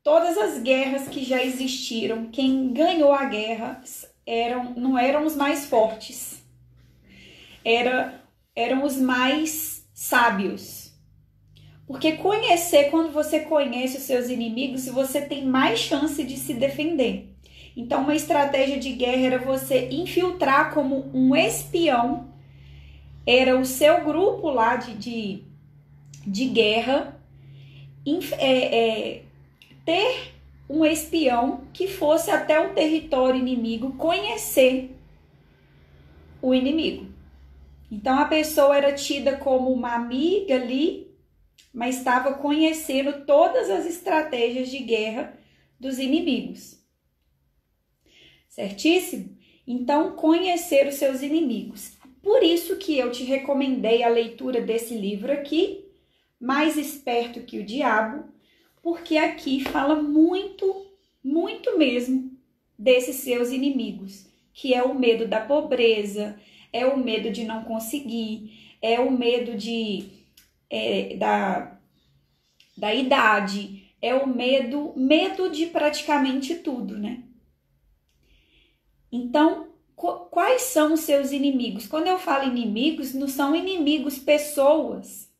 todas 0.04 0.38
as 0.38 0.62
guerras 0.62 1.08
que 1.08 1.24
já 1.24 1.44
existiram, 1.44 2.30
quem 2.30 2.74
ganhou 2.74 3.14
a 3.14 3.26
guerra 3.26 3.82
eram 4.26 4.74
não 4.76 4.98
eram 4.98 5.26
os 5.26 5.36
mais 5.36 5.66
fortes. 5.66 6.44
Era 7.64 8.22
eram 8.56 8.84
os 8.84 8.98
mais 8.98 9.88
sábios. 9.94 10.85
Porque 11.88 12.14
conhecer, 12.14 12.90
quando 12.90 13.12
você 13.12 13.42
conhece 13.42 13.98
os 13.98 14.04
seus 14.04 14.30
inimigos, 14.30 14.88
você 14.88 15.22
tem 15.22 15.46
mais 15.46 15.80
chance 15.80 16.24
de 16.24 16.38
se 16.38 16.54
defender. 16.54 17.32
Então, 17.78 18.02
uma 18.02 18.16
estratégia 18.16 18.80
de 18.80 18.92
guerra 18.94 19.26
era 19.26 19.38
você 19.40 19.90
infiltrar 19.92 20.74
como 20.74 21.10
um 21.14 21.36
espião 21.36 22.34
era 23.26 23.58
o 23.58 23.66
seu 23.66 24.04
grupo 24.04 24.50
lá 24.50 24.76
de, 24.76 24.94
de, 24.96 25.44
de 26.26 26.46
guerra 26.46 27.20
é, 28.38 28.78
é, 28.78 29.24
ter 29.84 30.34
um 30.70 30.86
espião 30.86 31.62
que 31.74 31.88
fosse 31.88 32.30
até 32.30 32.60
o 32.60 32.74
território 32.74 33.40
inimigo 33.40 33.94
conhecer 33.94 34.96
o 36.42 36.54
inimigo. 36.54 37.08
Então 37.92 38.20
a 38.20 38.26
pessoa 38.26 38.78
era 38.78 38.94
tida 38.94 39.38
como 39.38 39.72
uma 39.72 39.96
amiga 39.96 40.56
ali, 40.56 41.08
mas 41.76 41.98
estava 41.98 42.36
conhecendo 42.36 43.26
todas 43.26 43.70
as 43.70 43.86
estratégias 43.86 44.72
de 44.72 44.80
guerra 44.80 45.38
dos 45.78 46.00
inimigos. 46.00 46.80
Certíssimo? 48.48 49.38
Então, 49.68 50.16
conhecer 50.16 50.88
os 50.88 50.96
seus 50.96 51.22
inimigos. 51.22 51.98
Por 52.24 52.42
isso 52.42 52.78
que 52.78 52.98
eu 52.98 53.12
te 53.12 53.26
recomendei 53.26 54.04
a 54.04 54.08
leitura 54.08 54.62
desse 54.62 54.96
livro 54.96 55.34
aqui, 55.34 55.84
Mais 56.40 56.78
Esperto 56.78 57.42
que 57.42 57.60
o 57.60 57.66
Diabo, 57.66 58.24
porque 58.82 59.18
aqui 59.18 59.60
fala 59.60 60.02
muito, 60.02 60.86
muito 61.22 61.78
mesmo 61.78 62.32
desses 62.80 63.18
seus 63.18 63.50
inimigos, 63.50 64.28
que 64.54 64.74
é 64.74 64.82
o 64.82 64.98
medo 64.98 65.28
da 65.28 65.42
pobreza, 65.42 66.40
é 66.72 66.86
o 66.86 66.98
medo 66.98 67.30
de 67.32 67.44
não 67.44 67.66
conseguir, 67.66 68.78
é 68.82 68.98
o 68.98 69.12
medo 69.12 69.58
de 69.58 70.25
é, 70.76 71.16
da, 71.16 71.80
da 72.76 72.94
idade, 72.94 73.94
é 74.02 74.14
o 74.14 74.28
medo, 74.28 74.94
medo 74.98 75.50
de 75.50 75.68
praticamente 75.68 76.56
tudo, 76.56 76.98
né? 76.98 77.24
Então, 79.10 79.70
quais 79.96 80.64
são 80.64 80.94
os 80.94 81.00
seus 81.00 81.32
inimigos? 81.32 81.88
Quando 81.88 82.08
eu 82.08 82.20
falo 82.20 82.50
inimigos, 82.50 83.14
não 83.14 83.30
são 83.30 83.56
inimigos 83.56 84.20
pessoas. 84.20 85.32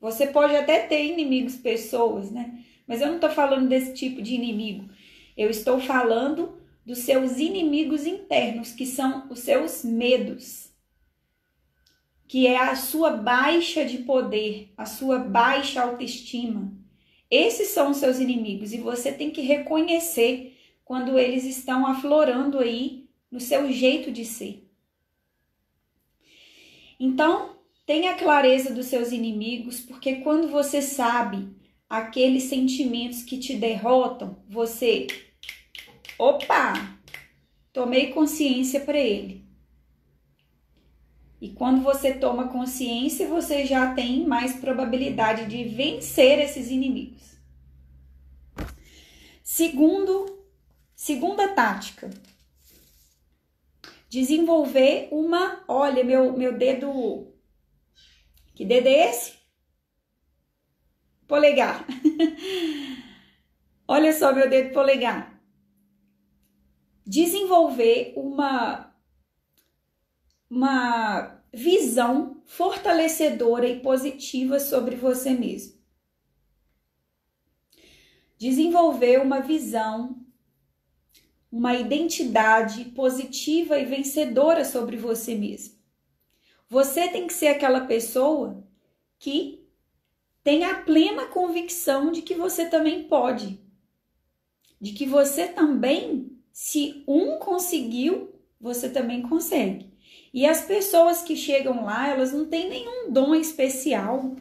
Você 0.00 0.28
pode 0.28 0.54
até 0.54 0.86
ter 0.86 1.04
inimigos 1.04 1.56
pessoas, 1.56 2.30
né? 2.30 2.64
Mas 2.86 3.00
eu 3.00 3.08
não 3.08 3.16
estou 3.16 3.30
falando 3.30 3.68
desse 3.68 3.92
tipo 3.94 4.22
de 4.22 4.34
inimigo. 4.34 4.88
Eu 5.36 5.50
estou 5.50 5.80
falando 5.80 6.56
dos 6.86 6.98
seus 6.98 7.38
inimigos 7.38 8.06
internos, 8.06 8.72
que 8.72 8.86
são 8.86 9.26
os 9.28 9.40
seus 9.40 9.84
medos, 9.84 10.67
que 12.28 12.46
é 12.46 12.58
a 12.58 12.76
sua 12.76 13.10
baixa 13.10 13.86
de 13.86 13.98
poder, 13.98 14.70
a 14.76 14.84
sua 14.84 15.18
baixa 15.18 15.82
autoestima. 15.82 16.70
Esses 17.30 17.68
são 17.68 17.90
os 17.90 17.96
seus 17.96 18.18
inimigos 18.18 18.74
e 18.74 18.78
você 18.78 19.10
tem 19.10 19.30
que 19.30 19.40
reconhecer 19.40 20.56
quando 20.84 21.18
eles 21.18 21.44
estão 21.44 21.86
aflorando 21.86 22.58
aí 22.58 23.08
no 23.30 23.40
seu 23.40 23.72
jeito 23.72 24.12
de 24.12 24.26
ser. 24.26 24.68
Então, 27.00 27.56
tenha 27.86 28.14
clareza 28.14 28.74
dos 28.74 28.86
seus 28.86 29.10
inimigos, 29.10 29.80
porque 29.80 30.16
quando 30.16 30.48
você 30.48 30.82
sabe 30.82 31.48
aqueles 31.88 32.44
sentimentos 32.44 33.22
que 33.22 33.38
te 33.38 33.54
derrotam, 33.56 34.42
você, 34.46 35.06
opa, 36.18 36.74
tomei 37.72 38.08
consciência 38.08 38.80
para 38.80 38.98
ele. 38.98 39.47
E 41.40 41.50
quando 41.50 41.82
você 41.82 42.14
toma 42.14 42.48
consciência, 42.48 43.28
você 43.28 43.64
já 43.64 43.94
tem 43.94 44.26
mais 44.26 44.56
probabilidade 44.56 45.46
de 45.46 45.64
vencer 45.64 46.40
esses 46.40 46.70
inimigos. 46.70 47.38
Segundo, 49.42 50.44
segunda 50.96 51.48
tática, 51.48 52.10
desenvolver 54.08 55.08
uma, 55.12 55.64
olha, 55.68 56.02
meu 56.02 56.36
meu 56.36 56.58
dedo 56.58 57.32
que 58.54 58.64
dedo 58.64 58.88
é 58.88 59.10
esse? 59.10 59.34
Polegar. 61.28 61.86
olha 63.86 64.12
só 64.12 64.34
meu 64.34 64.50
dedo 64.50 64.72
polegar. 64.72 65.40
Desenvolver 67.06 68.12
uma 68.16 68.92
uma 70.50 71.37
visão 71.52 72.42
fortalecedora 72.44 73.68
e 73.68 73.80
positiva 73.80 74.60
sobre 74.60 74.96
você 74.96 75.30
mesmo. 75.30 75.78
Desenvolver 78.38 79.20
uma 79.20 79.40
visão 79.40 80.24
uma 81.50 81.74
identidade 81.74 82.84
positiva 82.86 83.78
e 83.78 83.84
vencedora 83.84 84.64
sobre 84.64 84.96
você 84.96 85.34
mesmo. 85.34 85.76
Você 86.68 87.08
tem 87.08 87.26
que 87.26 87.32
ser 87.32 87.48
aquela 87.48 87.86
pessoa 87.86 88.62
que 89.18 89.66
tem 90.44 90.64
a 90.64 90.82
plena 90.82 91.26
convicção 91.26 92.12
de 92.12 92.22
que 92.22 92.34
você 92.34 92.68
também 92.68 93.04
pode, 93.04 93.60
de 94.80 94.92
que 94.92 95.06
você 95.06 95.48
também, 95.48 96.38
se 96.52 97.02
um 97.08 97.38
conseguiu, 97.38 98.34
você 98.60 98.88
também 98.90 99.22
consegue. 99.22 99.90
E 100.32 100.46
as 100.46 100.62
pessoas 100.62 101.22
que 101.22 101.36
chegam 101.36 101.84
lá, 101.84 102.08
elas 102.08 102.32
não 102.32 102.46
têm 102.46 102.68
nenhum 102.68 103.10
dom 103.10 103.34
especial, 103.34 104.36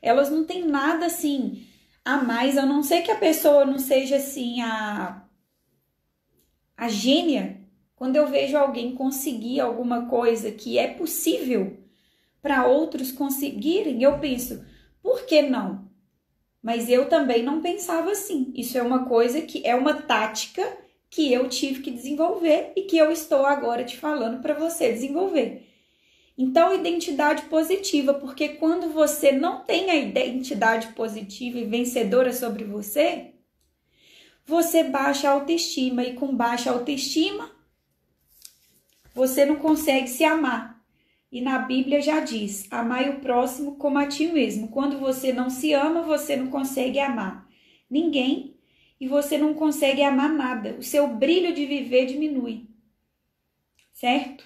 elas 0.00 0.30
não 0.30 0.44
têm 0.44 0.64
nada 0.64 1.06
assim 1.06 1.66
a 2.04 2.18
mais, 2.18 2.58
a 2.58 2.66
não 2.66 2.82
ser 2.82 3.02
que 3.02 3.10
a 3.10 3.16
pessoa 3.16 3.64
não 3.64 3.78
seja 3.78 4.16
assim 4.16 4.60
a 4.60 5.22
a 6.76 6.88
gênia, 6.88 7.60
quando 7.94 8.16
eu 8.16 8.26
vejo 8.26 8.56
alguém 8.56 8.96
conseguir 8.96 9.60
alguma 9.60 10.06
coisa 10.06 10.50
que 10.50 10.78
é 10.78 10.88
possível 10.88 11.78
para 12.40 12.66
outros 12.66 13.12
conseguirem, 13.12 14.02
eu 14.02 14.18
penso, 14.18 14.64
por 15.00 15.24
que 15.24 15.42
não? 15.42 15.88
Mas 16.60 16.88
eu 16.88 17.08
também 17.08 17.44
não 17.44 17.60
pensava 17.60 18.10
assim. 18.10 18.52
Isso 18.56 18.76
é 18.76 18.82
uma 18.82 19.06
coisa 19.06 19.40
que 19.42 19.64
é 19.64 19.76
uma 19.76 19.94
tática 20.02 20.62
que 21.12 21.30
eu 21.30 21.46
tive 21.46 21.82
que 21.82 21.90
desenvolver 21.90 22.72
e 22.74 22.84
que 22.84 22.96
eu 22.96 23.12
estou 23.12 23.44
agora 23.44 23.84
te 23.84 23.98
falando 23.98 24.40
para 24.40 24.54
você 24.54 24.90
desenvolver. 24.90 25.68
Então, 26.38 26.74
identidade 26.74 27.42
positiva, 27.42 28.14
porque 28.14 28.48
quando 28.48 28.88
você 28.88 29.30
não 29.30 29.62
tem 29.62 29.90
a 29.90 29.94
identidade 29.94 30.88
positiva 30.94 31.58
e 31.58 31.66
vencedora 31.66 32.32
sobre 32.32 32.64
você, 32.64 33.34
você 34.46 34.84
baixa 34.84 35.28
a 35.28 35.32
autoestima 35.32 36.02
e 36.02 36.14
com 36.14 36.34
baixa 36.34 36.70
autoestima 36.70 37.50
você 39.14 39.44
não 39.44 39.56
consegue 39.56 40.08
se 40.08 40.24
amar. 40.24 40.82
E 41.30 41.42
na 41.42 41.58
Bíblia 41.58 42.00
já 42.00 42.20
diz: 42.20 42.66
amai 42.70 43.10
o 43.10 43.20
próximo 43.20 43.76
como 43.76 43.98
a 43.98 44.06
ti 44.06 44.28
mesmo. 44.28 44.68
Quando 44.68 44.98
você 44.98 45.30
não 45.30 45.50
se 45.50 45.74
ama, 45.74 46.00
você 46.00 46.36
não 46.36 46.46
consegue 46.46 46.98
amar 46.98 47.46
ninguém 47.90 48.51
e 49.02 49.08
você 49.08 49.36
não 49.36 49.52
consegue 49.52 50.00
amar 50.00 50.28
nada. 50.28 50.76
O 50.78 50.82
seu 50.84 51.08
brilho 51.08 51.52
de 51.52 51.66
viver 51.66 52.06
diminui. 52.06 52.68
Certo? 53.92 54.44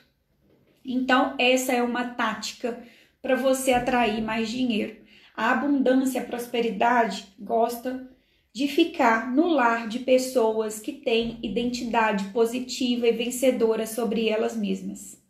Então, 0.83 1.35
essa 1.39 1.75
é 1.75 1.83
uma 1.83 2.15
tática 2.15 2.83
para 3.21 3.37
você 3.37 3.75
atrair 3.75 4.23
mais 4.23 4.49
dinheiro. 4.49 4.97
A 5.37 5.51
abundância, 5.51 6.23
a 6.23 6.25
prosperidade 6.25 7.35
gosta 7.39 8.11
de 8.51 8.67
ficar 8.67 9.31
no 9.31 9.47
lar 9.47 9.89
de 9.89 9.99
pessoas 9.99 10.81
que 10.81 10.93
têm 10.95 11.39
identidade 11.43 12.25
positiva 12.31 13.07
e 13.07 13.13
vencedora 13.13 13.87
sobre 13.87 14.27
elas 14.27 14.57
mesmas. 14.57 15.23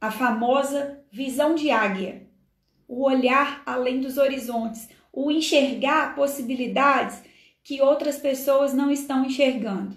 A 0.00 0.10
famosa 0.10 1.00
visão 1.12 1.54
de 1.54 1.70
águia, 1.70 2.26
o 2.88 3.04
olhar 3.04 3.62
além 3.64 4.00
dos 4.00 4.18
horizontes, 4.18 4.88
o 5.12 5.30
enxergar 5.30 6.16
possibilidades 6.16 7.22
que 7.66 7.82
outras 7.82 8.16
pessoas 8.16 8.72
não 8.72 8.92
estão 8.92 9.24
enxergando. 9.24 9.96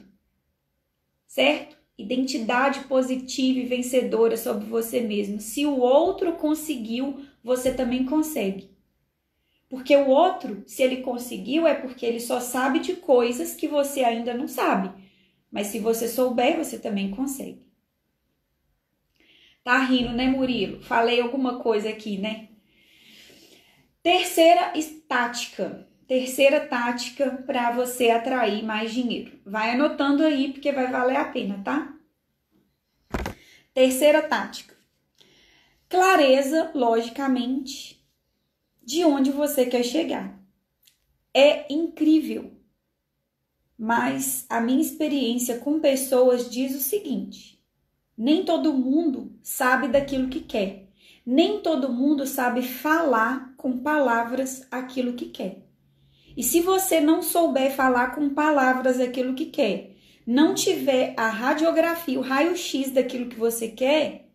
Certo? 1.28 1.78
Identidade 1.96 2.80
positiva 2.86 3.60
e 3.60 3.68
vencedora 3.68 4.36
sobre 4.36 4.66
você 4.66 5.02
mesmo. 5.02 5.40
Se 5.40 5.68
o 5.68 5.78
outro 5.78 6.34
conseguiu, 6.34 7.24
você 7.44 7.72
também 7.72 8.06
consegue. 8.06 8.72
Porque 9.70 9.96
o 9.96 10.08
outro, 10.08 10.64
se 10.66 10.82
ele 10.82 11.04
conseguiu, 11.04 11.68
é 11.68 11.76
porque 11.76 12.08
ele 12.08 12.20
só 12.20 12.40
sabe 12.40 12.80
de 12.80 12.96
coisas 12.96 13.54
que 13.54 13.68
você 13.68 14.04
ainda 14.04 14.34
não 14.34 14.48
sabe. 14.48 14.92
Mas 15.52 15.68
se 15.68 15.78
você 15.78 16.08
souber, 16.08 16.58
você 16.58 16.80
também 16.80 17.12
consegue. 17.12 17.68
Tá 19.64 19.78
rindo, 19.84 20.12
né, 20.12 20.26
Murilo? 20.26 20.82
Falei 20.82 21.22
alguma 21.22 21.60
coisa 21.60 21.88
aqui, 21.90 22.18
né? 22.18 22.50
Terceira 24.02 24.74
tática. 25.08 25.88
Terceira 26.10 26.66
tática 26.66 27.44
para 27.46 27.70
você 27.70 28.10
atrair 28.10 28.64
mais 28.64 28.92
dinheiro. 28.92 29.40
Vai 29.46 29.76
anotando 29.76 30.24
aí, 30.24 30.52
porque 30.52 30.72
vai 30.72 30.88
valer 30.88 31.18
a 31.18 31.26
pena, 31.26 31.62
tá? 31.64 31.96
Terceira 33.76 34.24
tática. 34.24 34.76
Clareza, 35.88 36.72
logicamente, 36.74 38.04
de 38.82 39.06
onde 39.06 39.30
você 39.30 39.68
quer 39.68 39.84
chegar. 39.84 40.36
É 41.32 41.72
incrível. 41.72 42.54
Mas 43.78 44.48
a 44.50 44.60
minha 44.60 44.82
experiência 44.82 45.60
com 45.60 45.80
pessoas 45.80 46.50
diz 46.50 46.76
o 46.76 46.82
seguinte: 46.82 47.64
Nem 48.18 48.44
todo 48.44 48.74
mundo 48.74 49.38
sabe 49.44 49.88
daquilo 49.88 50.28
que 50.28 50.40
quer. 50.40 50.88
Nem 51.24 51.62
todo 51.62 51.94
mundo 51.94 52.26
sabe 52.26 52.64
falar 52.64 53.54
com 53.56 53.78
palavras 53.78 54.68
aquilo 54.72 55.14
que 55.14 55.28
quer. 55.28 55.69
E 56.40 56.44
se 56.44 56.62
você 56.62 57.02
não 57.02 57.22
souber 57.22 57.76
falar 57.76 58.16
com 58.16 58.34
palavras 58.34 58.98
aquilo 59.02 59.34
que 59.34 59.48
quer, 59.48 59.98
não 60.26 60.56
tiver 60.56 61.14
a 61.18 61.28
radiografia, 61.28 62.18
o 62.18 62.22
raio-x 62.22 62.92
daquilo 62.92 63.28
que 63.28 63.36
você 63.36 63.68
quer, 63.68 64.30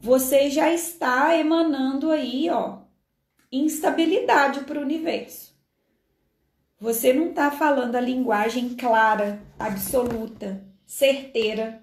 você 0.00 0.50
já 0.50 0.72
está 0.72 1.36
emanando 1.36 2.10
aí, 2.10 2.50
ó, 2.50 2.78
instabilidade 3.52 4.64
para 4.64 4.80
o 4.80 4.82
universo. 4.82 5.54
Você 6.80 7.12
não 7.12 7.28
está 7.28 7.48
falando 7.48 7.94
a 7.94 8.00
linguagem 8.00 8.70
clara, 8.70 9.40
absoluta, 9.56 10.66
certeira. 10.84 11.80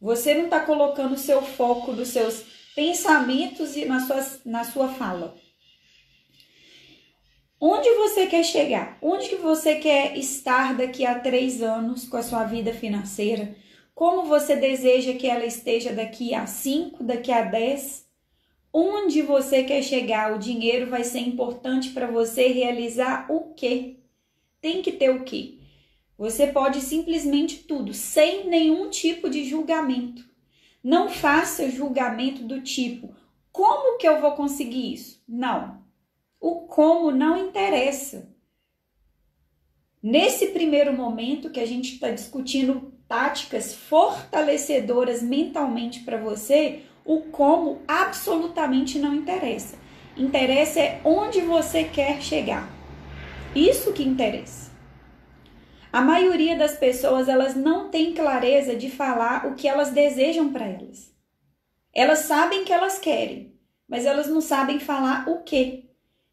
Você 0.00 0.34
não 0.34 0.46
está 0.46 0.58
colocando 0.58 1.14
o 1.14 1.18
seu 1.18 1.42
foco 1.42 1.92
nos 1.92 2.08
seus 2.08 2.42
pensamentos 2.74 3.76
e 3.76 3.84
na 3.84 4.00
sua, 4.00 4.26
na 4.44 4.64
sua 4.64 4.88
fala. 4.88 5.36
Onde 7.58 7.88
você 7.94 8.26
quer 8.26 8.44
chegar? 8.44 8.98
Onde 9.00 9.30
que 9.30 9.36
você 9.36 9.76
quer 9.76 10.16
estar 10.18 10.76
daqui 10.76 11.06
a 11.06 11.18
três 11.18 11.62
anos 11.62 12.06
com 12.06 12.18
a 12.18 12.22
sua 12.22 12.44
vida 12.44 12.74
financeira? 12.74 13.56
Como 13.94 14.26
você 14.26 14.56
deseja 14.56 15.14
que 15.14 15.26
ela 15.26 15.46
esteja 15.46 15.90
daqui 15.90 16.34
a 16.34 16.46
cinco, 16.46 17.02
daqui 17.02 17.32
a 17.32 17.42
dez? 17.42 18.06
Onde 18.70 19.22
você 19.22 19.64
quer 19.64 19.82
chegar? 19.82 20.34
O 20.34 20.38
dinheiro 20.38 20.90
vai 20.90 21.02
ser 21.02 21.20
importante 21.20 21.90
para 21.90 22.06
você 22.06 22.48
realizar 22.48 23.26
o 23.30 23.54
quê? 23.54 24.00
Tem 24.60 24.82
que 24.82 24.92
ter 24.92 25.08
o 25.08 25.24
quê? 25.24 25.58
Você 26.18 26.48
pode 26.48 26.82
simplesmente 26.82 27.64
tudo, 27.64 27.94
sem 27.94 28.48
nenhum 28.48 28.90
tipo 28.90 29.30
de 29.30 29.46
julgamento. 29.46 30.22
Não 30.84 31.08
faça 31.08 31.70
julgamento 31.70 32.42
do 32.42 32.60
tipo: 32.60 33.16
como 33.50 33.96
que 33.96 34.06
eu 34.06 34.20
vou 34.20 34.32
conseguir 34.32 34.92
isso? 34.92 35.22
Não. 35.26 35.85
O 36.40 36.62
como 36.62 37.10
não 37.10 37.36
interessa. 37.36 38.28
Nesse 40.02 40.48
primeiro 40.48 40.92
momento 40.92 41.50
que 41.50 41.60
a 41.60 41.66
gente 41.66 41.94
está 41.94 42.10
discutindo 42.10 42.92
táticas 43.08 43.74
fortalecedoras 43.74 45.22
mentalmente 45.22 46.00
para 46.00 46.16
você, 46.16 46.82
o 47.04 47.22
como 47.22 47.80
absolutamente 47.86 48.98
não 48.98 49.14
interessa. 49.14 49.76
Interessa 50.16 50.80
é 50.80 51.00
onde 51.04 51.40
você 51.40 51.84
quer 51.84 52.20
chegar. 52.20 52.68
Isso 53.54 53.92
que 53.92 54.02
interessa. 54.02 54.70
A 55.92 56.02
maioria 56.02 56.56
das 56.56 56.76
pessoas, 56.76 57.28
elas 57.28 57.54
não 57.54 57.88
tem 57.88 58.12
clareza 58.12 58.76
de 58.76 58.90
falar 58.90 59.46
o 59.46 59.54
que 59.54 59.66
elas 59.66 59.92
desejam 59.92 60.52
para 60.52 60.66
elas. 60.66 61.14
Elas 61.94 62.20
sabem 62.20 62.64
que 62.64 62.72
elas 62.72 62.98
querem, 62.98 63.58
mas 63.88 64.04
elas 64.04 64.28
não 64.28 64.40
sabem 64.40 64.78
falar 64.78 65.26
o 65.28 65.42
que. 65.42 65.85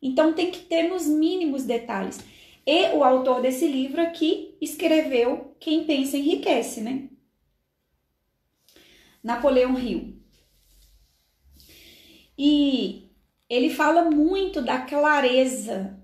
Então 0.03 0.33
tem 0.33 0.51
que 0.51 0.59
ter 0.59 0.83
nos 0.89 1.07
mínimos 1.07 1.63
detalhes. 1.63 2.19
E 2.67 2.89
o 2.89 3.03
autor 3.03 3.41
desse 3.41 3.65
livro 3.65 4.01
aqui 4.01 4.57
escreveu 4.59 5.55
Quem 5.59 5.85
Pensa 5.85 6.17
Enriquece, 6.17 6.81
né? 6.81 7.09
Napoleão 9.23 9.79
Hill. 9.79 10.21
E 12.37 13.09
ele 13.49 13.69
fala 13.69 14.09
muito 14.09 14.61
da 14.61 14.79
clareza 14.81 15.97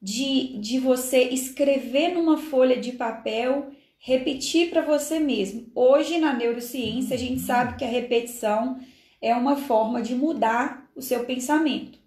de, 0.00 0.58
de 0.58 0.78
você 0.78 1.22
escrever 1.24 2.14
numa 2.14 2.38
folha 2.38 2.78
de 2.78 2.92
papel, 2.92 3.72
repetir 3.98 4.70
para 4.70 4.82
você 4.82 5.18
mesmo. 5.18 5.68
Hoje, 5.74 6.18
na 6.18 6.32
neurociência, 6.32 7.16
a 7.16 7.18
gente 7.18 7.40
sabe 7.40 7.76
que 7.76 7.84
a 7.84 7.88
repetição 7.88 8.78
é 9.20 9.34
uma 9.34 9.56
forma 9.56 10.00
de 10.00 10.14
mudar 10.14 10.88
o 10.94 11.02
seu 11.02 11.24
pensamento. 11.24 12.05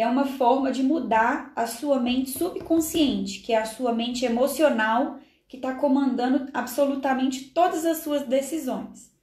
É 0.00 0.06
uma 0.06 0.24
forma 0.24 0.72
de 0.72 0.82
mudar 0.82 1.52
a 1.54 1.66
sua 1.66 2.00
mente 2.00 2.30
subconsciente, 2.30 3.40
que 3.40 3.52
é 3.52 3.58
a 3.58 3.66
sua 3.66 3.92
mente 3.92 4.24
emocional, 4.24 5.18
que 5.46 5.58
está 5.58 5.74
comandando 5.74 6.48
absolutamente 6.54 7.50
todas 7.50 7.84
as 7.84 7.98
suas 7.98 8.26
decisões. 8.26 9.14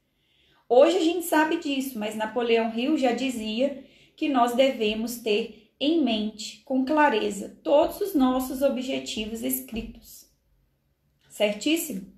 Hoje 0.70 0.98
a 0.98 1.00
gente 1.00 1.26
sabe 1.26 1.58
disso, 1.58 1.98
mas 1.98 2.16
Napoleão 2.16 2.72
Hill 2.78 2.96
já 2.96 3.12
dizia 3.12 3.84
que 4.16 4.30
nós 4.30 4.54
devemos 4.54 5.18
ter 5.18 5.74
em 5.80 6.04
mente, 6.04 6.62
com 6.64 6.86
clareza, 6.86 7.58
todos 7.64 8.00
os 8.00 8.14
nossos 8.14 8.62
objetivos 8.62 9.42
escritos. 9.42 10.30
Certíssimo? 11.28 12.14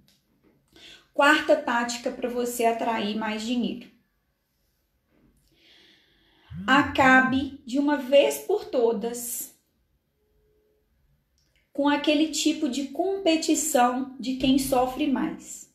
Quarta 1.13 1.55
tática 1.55 2.11
para 2.11 2.27
você 2.27 2.65
atrair 2.65 3.15
mais 3.15 3.41
dinheiro. 3.41 3.87
Acabe 6.67 7.61
de 7.65 7.79
uma 7.79 7.97
vez 7.97 8.39
por 8.39 8.65
todas 8.65 9.53
com 11.71 11.87
aquele 11.87 12.27
tipo 12.29 12.67
de 12.67 12.89
competição 12.89 14.15
de 14.19 14.35
quem 14.35 14.59
sofre 14.59 15.07
mais 15.07 15.69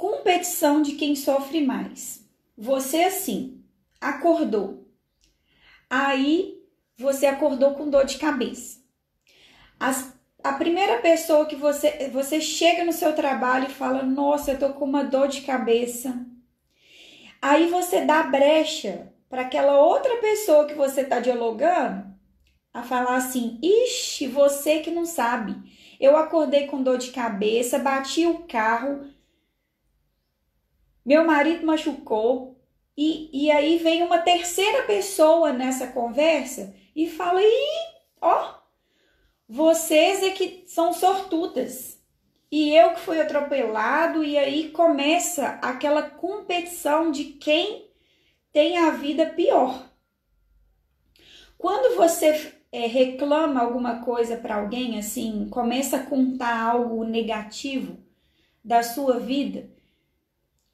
competição 0.00 0.80
de 0.80 0.92
quem 0.92 1.14
sofre 1.14 1.60
mais. 1.60 2.26
Você 2.56 3.02
assim, 3.02 3.62
acordou. 4.00 4.88
Aí 5.90 6.58
você 6.96 7.26
acordou 7.26 7.74
com 7.74 7.90
dor 7.90 8.06
de 8.06 8.16
cabeça. 8.16 8.80
As, 9.78 10.14
a 10.42 10.54
primeira 10.54 11.02
pessoa 11.02 11.44
que 11.44 11.56
você 11.56 12.08
você 12.08 12.40
chega 12.40 12.82
no 12.84 12.92
seu 12.92 13.14
trabalho 13.14 13.66
e 13.66 13.74
fala: 13.74 14.02
"Nossa, 14.02 14.52
eu 14.52 14.58
tô 14.58 14.70
com 14.70 14.86
uma 14.86 15.04
dor 15.04 15.28
de 15.28 15.42
cabeça". 15.42 16.26
Aí 17.40 17.68
você 17.68 18.04
dá 18.04 18.22
brecha 18.22 19.12
para 19.28 19.42
aquela 19.42 19.80
outra 19.80 20.16
pessoa 20.18 20.66
que 20.66 20.74
você 20.74 21.02
está 21.02 21.20
dialogando 21.20 22.04
a 22.72 22.82
falar 22.82 23.16
assim: 23.16 23.58
"Ixi, 23.62 24.26
você 24.26 24.80
que 24.80 24.90
não 24.90 25.04
sabe. 25.06 25.54
Eu 25.98 26.16
acordei 26.16 26.66
com 26.66 26.82
dor 26.82 26.98
de 26.98 27.10
cabeça, 27.10 27.78
bati 27.78 28.26
o 28.26 28.46
carro, 28.46 29.10
meu 31.04 31.24
marido 31.24 31.66
machucou. 31.66 32.56
E, 32.96 33.46
e 33.46 33.50
aí 33.50 33.78
vem 33.78 34.02
uma 34.02 34.18
terceira 34.18 34.82
pessoa 34.82 35.52
nessa 35.52 35.88
conversa 35.88 36.74
e 36.94 37.08
fala: 37.08 37.42
Ih, 37.42 37.94
ó, 38.20 38.54
vocês 39.48 40.22
é 40.22 40.30
que 40.30 40.64
são 40.66 40.92
sortudas. 40.92 41.99
E 42.50 42.74
eu 42.74 42.94
que 42.94 43.00
fui 43.00 43.20
atropelado, 43.20 44.24
e 44.24 44.36
aí 44.36 44.70
começa 44.70 45.58
aquela 45.62 46.02
competição 46.02 47.12
de 47.12 47.24
quem 47.24 47.88
tem 48.52 48.76
a 48.78 48.90
vida 48.90 49.26
pior. 49.26 49.88
Quando 51.56 51.96
você 51.96 52.52
é, 52.72 52.86
reclama 52.86 53.60
alguma 53.60 54.00
coisa 54.02 54.36
para 54.36 54.56
alguém, 54.56 54.98
assim, 54.98 55.48
começa 55.48 55.98
a 55.98 56.02
contar 56.02 56.60
algo 56.60 57.04
negativo 57.04 57.98
da 58.64 58.82
sua 58.82 59.20
vida, 59.20 59.70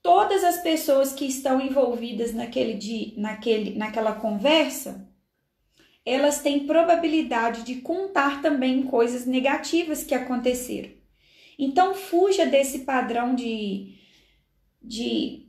todas 0.01 0.45
as 0.45 0.63
pessoas 0.63 1.13
que 1.13 1.27
estão 1.27 1.61
envolvidas 1.61 2.33
naquele 2.33 2.75
dia, 2.75 3.13
naquele, 3.17 3.77
naquela 3.77 4.13
conversa, 4.13 5.07
elas 6.05 6.41
têm 6.41 6.67
probabilidade 6.67 7.65
de 7.65 7.81
contar 7.81 8.41
também 8.41 8.85
coisas 8.85 9.27
negativas 9.27 10.05
que 10.05 10.15
aconteceram. 10.15 10.96
Então 11.59 11.95
fuja 11.95 12.45
desse 12.47 12.81
padrão 12.81 13.35
de, 13.35 13.95
de 14.83 15.47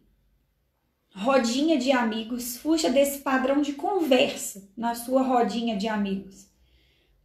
rodinha 1.14 1.78
de 1.78 1.92
amigos, 1.92 2.58
fuja 2.58 2.90
desse 2.90 3.20
padrão 3.20 3.62
de 3.62 3.74
conversa 3.74 4.70
na 4.78 4.96
sua 4.96 5.22
rodinha 5.22 5.76
de 5.76 5.88
amigos. 5.88 6.48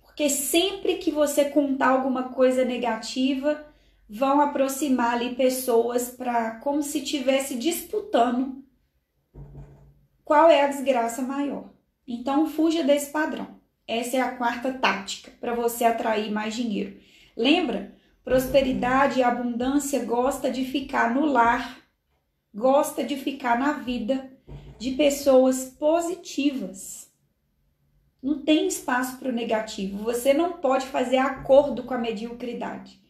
Porque 0.00 0.28
sempre 0.28 0.96
que 0.96 1.10
você 1.10 1.46
contar 1.46 1.88
alguma 1.90 2.30
coisa 2.30 2.64
negativa, 2.64 3.66
vão 4.08 4.40
aproximar 4.40 5.14
ali 5.14 5.34
pessoas 5.34 6.10
para 6.10 6.56
como 6.56 6.82
se 6.82 6.98
estivesse 6.98 7.56
disputando 7.56 8.62
qual 10.24 10.50
é 10.50 10.62
a 10.62 10.68
desgraça 10.68 11.22
maior. 11.22 11.70
Então 12.06 12.46
fuja 12.46 12.82
desse 12.82 13.10
padrão. 13.10 13.60
Essa 13.86 14.16
é 14.16 14.20
a 14.20 14.36
quarta 14.36 14.72
tática 14.72 15.30
para 15.40 15.54
você 15.54 15.84
atrair 15.84 16.30
mais 16.30 16.54
dinheiro. 16.54 17.00
Lembra? 17.36 17.96
Prosperidade 18.24 19.18
e 19.18 19.22
abundância 19.22 20.04
gosta 20.04 20.50
de 20.50 20.64
ficar 20.64 21.12
no 21.12 21.26
lar, 21.26 21.78
gosta 22.54 23.02
de 23.02 23.16
ficar 23.16 23.58
na 23.58 23.72
vida 23.72 24.30
de 24.78 24.92
pessoas 24.92 25.64
positivas. 25.78 27.10
Não 28.22 28.40
tem 28.44 28.68
espaço 28.68 29.18
para 29.18 29.28
o 29.28 29.32
negativo. 29.32 30.04
Você 30.04 30.32
não 30.32 30.52
pode 30.52 30.86
fazer 30.86 31.16
acordo 31.16 31.82
com 31.82 31.94
a 31.94 31.98
mediocridade. 31.98 33.00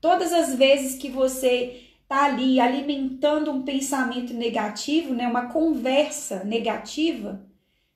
Todas 0.00 0.32
as 0.32 0.54
vezes 0.54 0.96
que 0.96 1.08
você 1.08 1.80
está 2.02 2.24
ali 2.24 2.58
alimentando 2.58 3.50
um 3.50 3.62
pensamento 3.62 4.34
negativo, 4.34 5.14
né, 5.14 5.26
uma 5.28 5.46
conversa 5.46 6.42
negativa, 6.42 7.46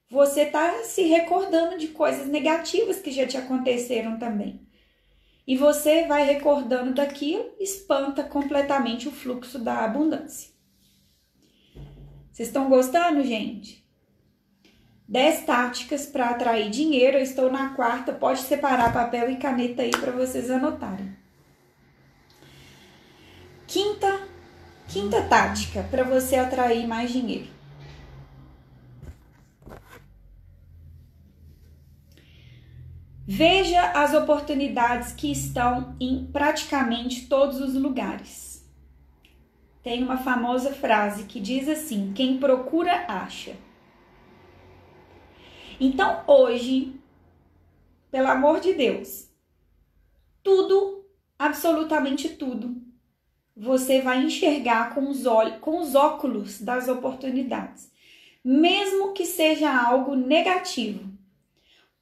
você 0.09 0.43
está 0.43 0.85
se 0.85 1.03
recordando 1.03 1.77
de 1.77 1.89
coisas 1.89 2.29
negativas 2.29 3.01
que 3.01 3.11
já 3.11 3.27
te 3.27 3.37
aconteceram 3.37 4.19
também. 4.19 4.66
E 5.47 5.57
você 5.57 6.07
vai 6.07 6.25
recordando 6.25 6.93
daquilo, 6.93 7.55
espanta 7.61 8.25
completamente 8.25 9.07
o 9.07 9.13
fluxo 9.13 9.59
da 9.59 9.85
abundância. 9.85 10.51
Vocês 12.33 12.49
estão 12.49 12.69
gostando, 12.69 13.23
gente? 13.25 13.87
10 15.09 15.45
táticas 15.45 16.05
para 16.05 16.31
atrair 16.31 16.69
dinheiro. 16.69 17.17
Eu 17.17 17.23
estou 17.23 17.51
na 17.51 17.71
quarta, 17.71 18.13
pode 18.13 18.41
separar 18.41 18.93
papel 18.93 19.31
e 19.31 19.37
caneta 19.37 19.83
aí 19.83 19.91
para 19.91 20.11
vocês 20.11 20.51
anotarem. 20.51 21.17
Quinta, 23.67 24.21
quinta 24.89 25.23
tática 25.23 25.83
para 25.91 26.03
você 26.03 26.37
atrair 26.37 26.87
mais 26.87 27.11
dinheiro. 27.11 27.56
Veja 33.29 33.91
as 33.91 34.15
oportunidades 34.15 35.13
que 35.13 35.33
estão 35.33 35.97
em 35.99 36.27
praticamente 36.27 37.27
todos 37.27 37.61
os 37.61 37.75
lugares. 37.75 38.65
Tem 39.83 40.01
uma 40.01 40.17
famosa 40.17 40.73
frase 40.73 41.25
que 41.25 41.41
diz 41.41 41.69
assim: 41.69 42.13
quem 42.15 42.39
procura, 42.39 43.05
acha. 43.09 43.57
Então, 45.81 46.23
hoje, 46.29 46.95
pelo 48.13 48.29
amor 48.29 48.61
de 48.61 48.73
Deus, 48.75 49.29
tudo, 50.41 51.05
absolutamente 51.37 52.29
tudo, 52.29 52.81
você 53.57 54.01
vai 54.01 54.23
enxergar 54.23 54.95
com 54.95 55.09
os 55.09 55.27
olhos, 55.27 55.59
com 55.59 55.81
os 55.81 55.97
óculos 55.97 56.61
das 56.61 56.87
oportunidades, 56.87 57.91
mesmo 58.45 59.13
que 59.13 59.27
seja 59.27 59.69
algo 59.77 60.15
negativo. 60.15 61.16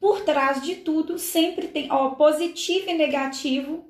Por 0.05 0.21
trás 0.21 0.63
de 0.63 0.75
tudo 0.75 1.19
sempre 1.19 1.67
tem 1.67 1.91
ó, 1.91 2.11
positivo 2.11 2.91
e 2.91 2.93
negativo. 2.93 3.89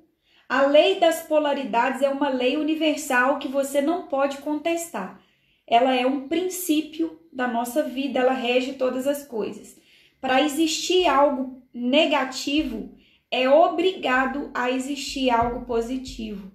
A 0.49 0.63
lei 0.65 1.01
das 1.01 1.27
polaridades 1.27 2.03
é 2.03 2.09
uma 2.09 2.29
lei 2.29 2.57
universal 2.57 3.41
que 3.41 3.49
você 3.49 3.81
não 3.81 4.07
pode 4.07 4.39
contestar. 4.39 5.21
Ela 5.67 5.93
é 5.93 6.07
um 6.07 6.29
princípio 6.29 7.19
da 7.33 7.49
nossa 7.49 7.83
vida, 7.83 8.21
ela 8.21 8.33
rege 8.33 8.75
todas 8.75 9.09
as 9.09 9.27
coisas. 9.27 9.77
Para 10.21 10.41
existir 10.41 11.05
algo 11.09 11.61
negativo, 11.75 12.95
é 13.29 13.51
obrigado 13.51 14.53
a 14.55 14.71
existir 14.71 15.31
algo 15.31 15.67
positivo. 15.67 16.53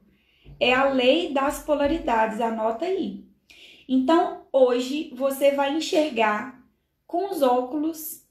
É 0.58 0.74
a 0.74 0.88
lei 0.88 1.34
das 1.34 1.62
polaridades, 1.62 2.40
anota 2.40 2.86
aí. 2.86 3.26
Então, 3.90 4.46
hoje 4.54 5.12
você 5.14 5.52
vai 5.52 5.76
enxergar 5.76 6.66
com 7.06 7.30
os 7.30 7.42
óculos 7.42 8.29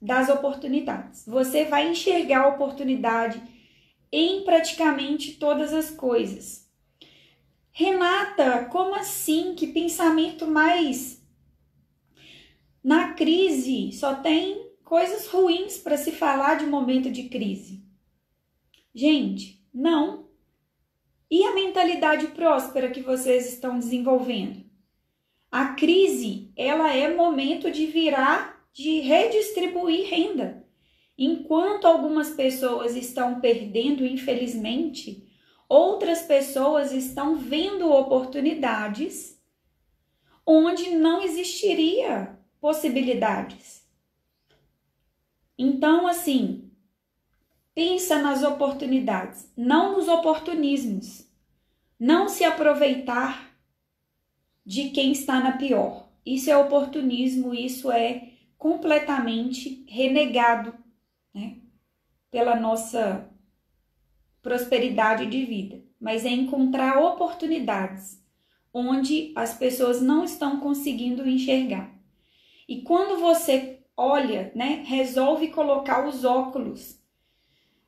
das 0.00 0.28
oportunidades. 0.28 1.24
Você 1.26 1.64
vai 1.64 1.88
enxergar 1.88 2.44
a 2.44 2.48
oportunidade 2.48 3.42
em 4.10 4.44
praticamente 4.44 5.34
todas 5.34 5.72
as 5.72 5.90
coisas. 5.90 6.68
Renata, 7.70 8.64
como 8.66 8.94
assim? 8.94 9.54
Que 9.54 9.66
pensamento 9.66 10.46
mais. 10.46 11.22
Na 12.82 13.12
crise 13.14 13.92
só 13.92 14.14
tem 14.14 14.72
coisas 14.84 15.26
ruins 15.26 15.76
para 15.76 15.96
se 15.96 16.12
falar 16.12 16.54
de 16.54 16.66
momento 16.66 17.10
de 17.10 17.24
crise. 17.28 17.84
Gente, 18.94 19.62
não. 19.72 20.28
E 21.30 21.44
a 21.44 21.54
mentalidade 21.54 22.28
próspera 22.28 22.90
que 22.90 23.02
vocês 23.02 23.52
estão 23.52 23.78
desenvolvendo? 23.78 24.64
A 25.50 25.74
crise, 25.74 26.50
ela 26.56 26.94
é 26.94 27.14
momento 27.14 27.70
de 27.70 27.86
virar, 27.86 28.57
de 28.78 29.00
redistribuir 29.00 30.08
renda. 30.08 30.64
Enquanto 31.16 31.86
algumas 31.86 32.30
pessoas 32.30 32.94
estão 32.94 33.40
perdendo, 33.40 34.06
infelizmente, 34.06 35.28
outras 35.68 36.22
pessoas 36.22 36.92
estão 36.92 37.36
vendo 37.36 37.90
oportunidades 37.90 39.38
onde 40.46 40.90
não 40.90 41.22
existiria 41.22 42.38
possibilidades. 42.60 43.86
Então, 45.58 46.06
assim, 46.06 46.68
Pensa 47.78 48.20
nas 48.20 48.42
oportunidades, 48.42 49.52
não 49.56 49.92
nos 49.92 50.08
oportunismos. 50.08 51.24
Não 51.96 52.28
se 52.28 52.42
aproveitar 52.42 53.56
de 54.66 54.90
quem 54.90 55.12
está 55.12 55.38
na 55.38 55.52
pior. 55.52 56.08
Isso 56.26 56.50
é 56.50 56.56
oportunismo, 56.56 57.54
isso 57.54 57.92
é 57.92 58.32
completamente 58.58 59.86
renegado 59.88 60.74
né, 61.32 61.58
pela 62.30 62.56
nossa 62.56 63.30
prosperidade 64.42 65.26
de 65.26 65.44
vida. 65.44 65.82
Mas 66.00 66.26
é 66.26 66.30
encontrar 66.30 66.98
oportunidades 66.98 68.22
onde 68.72 69.32
as 69.34 69.56
pessoas 69.56 70.02
não 70.02 70.24
estão 70.24 70.60
conseguindo 70.60 71.26
enxergar. 71.28 71.90
E 72.68 72.82
quando 72.82 73.18
você 73.18 73.80
olha, 73.96 74.52
né, 74.54 74.84
resolve 74.86 75.48
colocar 75.48 76.06
os 76.06 76.24
óculos 76.24 76.98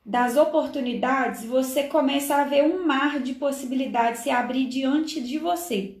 das 0.05 0.35
oportunidades, 0.35 1.45
você 1.45 1.83
começa 1.83 2.35
a 2.35 2.43
ver 2.43 2.63
um 2.63 2.85
mar 2.85 3.19
de 3.19 3.35
possibilidades 3.35 4.21
se 4.21 4.29
abrir 4.29 4.67
diante 4.67 5.21
de 5.21 5.37
você. 5.37 6.00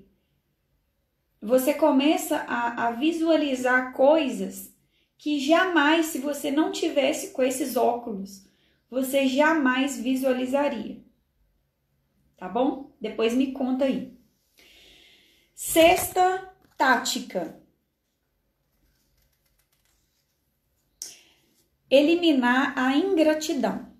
Você 1.41 1.73
começa 1.73 2.37
a, 2.47 2.87
a 2.87 2.91
visualizar 2.91 3.93
coisas 3.93 4.71
que 5.17 5.39
jamais, 5.39 6.07
se 6.07 6.19
você 6.19 6.51
não 6.51 6.71
tivesse 6.71 7.31
com 7.31 7.41
esses 7.41 7.75
óculos, 7.75 8.45
você 8.89 9.27
jamais 9.27 9.99
visualizaria. 9.99 11.01
Tá 12.37 12.47
bom? 12.47 12.91
Depois 12.99 13.33
me 13.33 13.51
conta 13.51 13.85
aí. 13.85 14.15
Sexta 15.53 16.53
tática. 16.77 17.59
Eliminar 21.89 22.77
a 22.77 22.95
ingratidão. 22.97 23.95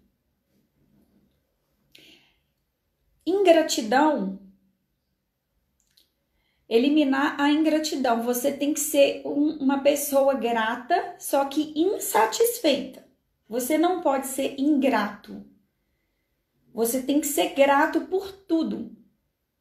Ingratidão. 3.26 4.41
Eliminar 6.72 7.36
a 7.38 7.52
ingratidão. 7.52 8.24
Você 8.24 8.50
tem 8.50 8.74
que 8.74 8.80
ser 8.80 9.24
um, 9.26 9.58
uma 9.58 9.80
pessoa 9.80 10.36
grata, 10.36 11.16
só 11.20 11.44
que 11.44 11.74
insatisfeita. 11.76 13.06
Você 13.50 13.78
não 13.78 14.00
pode 14.00 14.28
ser 14.28 14.56
ingrato. 14.58 15.46
Você 16.74 17.02
tem 17.02 17.20
que 17.20 17.28
ser 17.28 17.50
grato 17.50 18.00
por 18.08 18.32
tudo, 18.32 18.96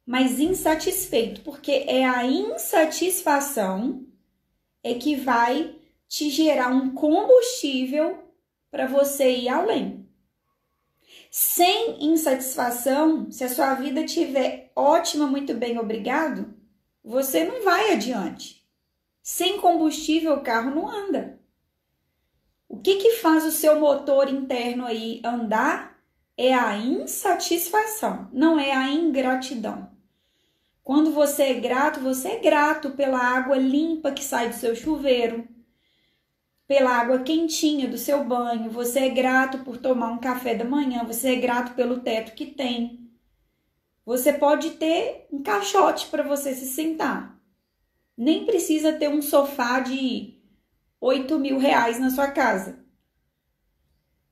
mas 0.05 0.39
insatisfeito, 0.39 1.41
porque 1.41 1.83
é 1.85 2.05
a 2.05 2.25
insatisfação 2.25 4.07
é 4.81 4.93
que 4.93 5.17
vai 5.17 5.75
te 6.07 6.29
gerar 6.29 6.69
um 6.69 6.93
combustível 6.93 8.23
para 8.71 8.87
você 8.87 9.35
ir 9.35 9.49
além. 9.49 10.07
Sem 11.29 12.05
insatisfação, 12.05 13.29
se 13.29 13.43
a 13.43 13.49
sua 13.49 13.73
vida 13.73 13.99
estiver 13.99 14.71
ótima, 14.73 15.27
muito 15.27 15.53
bem, 15.53 15.77
obrigado, 15.77 16.60
você 17.03 17.43
não 17.43 17.63
vai 17.63 17.93
adiante. 17.93 18.65
Sem 19.21 19.59
combustível, 19.59 20.33
o 20.33 20.41
carro 20.41 20.71
não 20.71 20.89
anda. 20.89 21.39
O 22.67 22.77
que, 22.77 22.95
que 22.95 23.17
faz 23.17 23.45
o 23.45 23.51
seu 23.51 23.79
motor 23.79 24.29
interno 24.29 24.85
aí 24.85 25.21
andar 25.23 25.99
é 26.37 26.53
a 26.53 26.77
insatisfação, 26.77 28.29
não 28.31 28.59
é 28.59 28.71
a 28.71 28.89
ingratidão. 28.89 29.91
Quando 30.83 31.11
você 31.11 31.43
é 31.43 31.53
grato, 31.55 31.99
você 31.99 32.29
é 32.29 32.39
grato 32.39 32.91
pela 32.91 33.19
água 33.19 33.57
limpa 33.57 34.11
que 34.11 34.23
sai 34.23 34.49
do 34.49 34.55
seu 34.55 34.75
chuveiro, 34.75 35.47
pela 36.67 36.91
água 36.91 37.19
quentinha 37.19 37.87
do 37.87 37.97
seu 37.97 38.23
banho, 38.23 38.71
você 38.71 38.99
é 39.01 39.09
grato 39.09 39.59
por 39.59 39.77
tomar 39.77 40.09
um 40.09 40.17
café 40.17 40.55
da 40.55 40.63
manhã, 40.63 41.03
você 41.03 41.33
é 41.33 41.35
grato 41.35 41.73
pelo 41.75 41.99
teto 41.99 42.33
que 42.33 42.45
tem. 42.45 43.10
Você 44.05 44.33
pode 44.33 44.71
ter 44.71 45.27
um 45.31 45.43
caixote 45.43 46.07
para 46.07 46.23
você 46.23 46.53
se 46.55 46.65
sentar. 46.67 47.39
Nem 48.17 48.45
precisa 48.45 48.93
ter 48.93 49.09
um 49.09 49.21
sofá 49.21 49.79
de 49.79 50.39
8 50.99 51.37
mil 51.39 51.57
reais 51.57 51.99
na 51.99 52.09
sua 52.09 52.27
casa. 52.27 52.79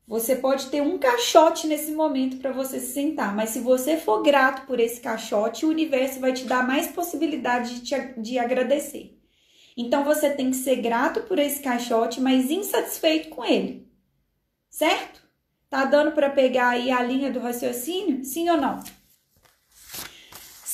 Você 0.06 0.34
pode 0.34 0.66
ter 0.70 0.82
um 0.82 0.98
caixote 0.98 1.68
nesse 1.68 1.92
momento 1.92 2.38
para 2.38 2.50
você 2.50 2.80
se 2.80 2.92
sentar, 2.94 3.32
mas 3.34 3.50
se 3.50 3.60
você 3.60 3.96
for 3.96 4.22
grato 4.22 4.66
por 4.66 4.80
esse 4.80 5.00
caixote, 5.00 5.64
o 5.64 5.68
universo 5.68 6.18
vai 6.18 6.32
te 6.32 6.44
dar 6.44 6.66
mais 6.66 6.88
possibilidade 6.88 7.76
de, 7.76 7.82
te, 7.82 8.20
de 8.20 8.36
agradecer. 8.36 9.16
Então 9.76 10.02
você 10.04 10.30
tem 10.30 10.50
que 10.50 10.56
ser 10.56 10.76
grato 10.82 11.22
por 11.22 11.38
esse 11.38 11.60
caixote, 11.62 12.20
mas 12.20 12.50
insatisfeito 12.50 13.28
com 13.28 13.44
ele. 13.44 13.88
Certo? 14.68 15.22
Tá 15.68 15.84
dando 15.84 16.10
para 16.10 16.28
pegar 16.28 16.70
aí 16.70 16.90
a 16.90 17.00
linha 17.00 17.30
do 17.30 17.38
raciocínio? 17.38 18.24
Sim 18.24 18.50
ou 18.50 18.56
não? 18.56 18.82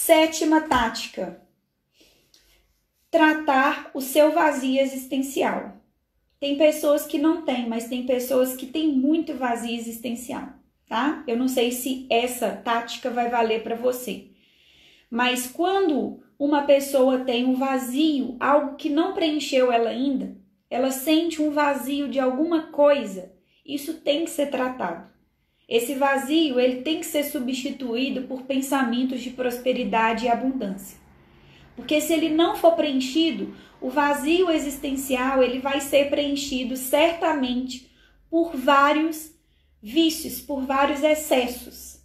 Sétima 0.07 0.61
tática. 0.61 1.43
Tratar 3.11 3.91
o 3.93 4.01
seu 4.01 4.31
vazio 4.31 4.81
existencial. 4.81 5.79
Tem 6.39 6.57
pessoas 6.57 7.05
que 7.09 7.19
não 7.19 7.43
têm, 7.43 7.69
mas 7.69 7.89
tem 7.89 8.07
pessoas 8.07 8.55
que 8.55 8.67
têm 8.67 8.87
muito 8.87 9.35
vazio 9.35 9.75
existencial. 9.75 10.51
tá? 10.89 11.25
Eu 11.27 11.37
não 11.37 11.49
sei 11.49 11.73
se 11.73 12.07
essa 12.09 12.53
tática 12.53 13.11
vai 13.11 13.29
valer 13.29 13.65
para 13.65 13.75
você. 13.75 14.29
Mas 15.11 15.49
quando 15.49 16.23
uma 16.39 16.63
pessoa 16.63 17.25
tem 17.25 17.45
um 17.45 17.57
vazio, 17.57 18.37
algo 18.39 18.77
que 18.77 18.89
não 18.89 19.13
preencheu 19.13 19.73
ela 19.73 19.91
ainda, 19.91 20.37
ela 20.71 20.93
sente 20.93 21.43
um 21.43 21.51
vazio 21.51 22.09
de 22.09 22.21
alguma 22.21 22.69
coisa, 22.69 23.33
isso 23.67 23.95
tem 23.95 24.23
que 24.23 24.31
ser 24.31 24.53
tratado. 24.53 25.16
Esse 25.69 25.95
vazio, 25.95 26.61
ele 26.61 26.83
tem 26.83 27.01
que 27.01 27.07
ser 27.07 27.25
substituído 27.25 28.23
por 28.23 28.43
pensamentos 28.43 29.21
de 29.21 29.31
prosperidade 29.31 30.27
e 30.27 30.29
abundância. 30.29 30.97
Porque 31.75 32.01
se 32.01 32.13
ele 32.13 32.29
não 32.29 32.57
for 32.57 32.77
preenchido, 32.77 33.55
o 33.81 33.91
vazio 33.91 34.51
existencial, 34.51 35.43
ele 35.43 35.59
vai 35.59 35.81
ser 35.81 36.09
preenchido 36.09 36.77
certamente 36.77 37.91
por 38.31 38.57
vários 38.57 39.35
vícios, 39.83 40.41
por 40.41 40.63
vários 40.63 41.03
excessos. 41.03 42.01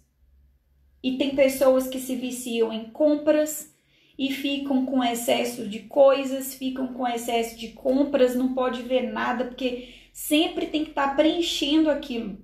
E 1.02 1.16
tem 1.16 1.34
pessoas 1.34 1.88
que 1.88 1.98
se 1.98 2.16
viciam 2.16 2.72
em 2.72 2.90
compras 2.90 3.74
e 4.18 4.32
ficam 4.32 4.84
com 4.84 5.02
excesso 5.02 5.68
de 5.68 5.80
coisas, 5.80 6.54
ficam 6.54 6.88
com 6.88 7.06
excesso 7.06 7.56
de 7.56 7.68
compras, 7.68 8.36
não 8.36 8.54
pode 8.54 8.82
ver 8.82 9.10
nada 9.10 9.44
porque 9.44 9.88
sempre 10.12 10.66
tem 10.66 10.84
que 10.84 10.90
estar 10.90 11.10
tá 11.10 11.14
preenchendo 11.14 11.90
aquilo. 11.90 12.38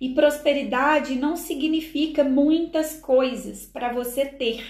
E 0.00 0.10
prosperidade 0.10 1.16
não 1.16 1.36
significa 1.36 2.22
muitas 2.22 3.00
coisas 3.00 3.66
para 3.66 3.92
você 3.92 4.24
ter. 4.24 4.64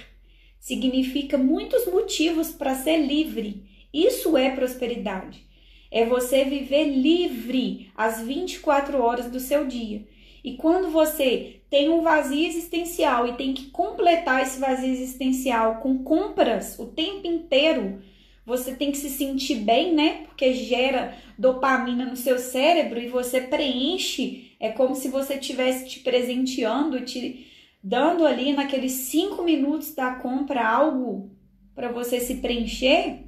Significa 0.59 1.37
muitos 1.37 1.87
motivos 1.87 2.51
para 2.51 2.75
ser 2.75 2.99
livre. 2.99 3.65
Isso 3.93 4.37
é 4.37 4.51
prosperidade. 4.51 5.47
É 5.91 6.05
você 6.05 6.45
viver 6.45 6.85
livre 6.85 7.91
as 7.95 8.21
24 8.21 9.01
horas 9.03 9.31
do 9.31 9.41
seu 9.41 9.67
dia. 9.67 10.07
E 10.43 10.55
quando 10.55 10.91
você 10.91 11.61
tem 11.69 11.89
um 11.91 12.03
vazio 12.03 12.47
existencial 12.47 13.27
e 13.27 13.35
tem 13.35 13.53
que 13.53 13.67
completar 13.67 14.43
esse 14.43 14.59
vazio 14.59 14.91
existencial 14.91 15.77
com 15.77 16.03
compras 16.03 16.79
o 16.79 16.87
tempo 16.87 17.27
inteiro, 17.27 18.03
você 18.49 18.75
tem 18.75 18.91
que 18.91 18.97
se 18.97 19.11
sentir 19.11 19.57
bem, 19.57 19.95
né? 19.95 20.23
Porque 20.25 20.55
gera 20.55 21.15
dopamina 21.37 22.07
no 22.07 22.17
seu 22.17 22.39
cérebro 22.39 22.99
e 22.99 23.07
você 23.07 23.43
preenche. 23.43 24.57
É 24.59 24.71
como 24.71 24.97
se 24.97 25.09
você 25.09 25.35
estivesse 25.35 25.87
te 25.87 26.01
presenteando, 26.01 27.05
te 27.05 27.47
dando 27.85 28.25
ali 28.25 28.55
naqueles 28.55 28.93
cinco 28.93 29.43
minutos 29.43 29.95
da 29.95 30.15
compra 30.15 30.67
algo 30.67 31.31
para 31.75 31.93
você 31.93 32.21
se 32.21 32.37
preencher. 32.37 33.19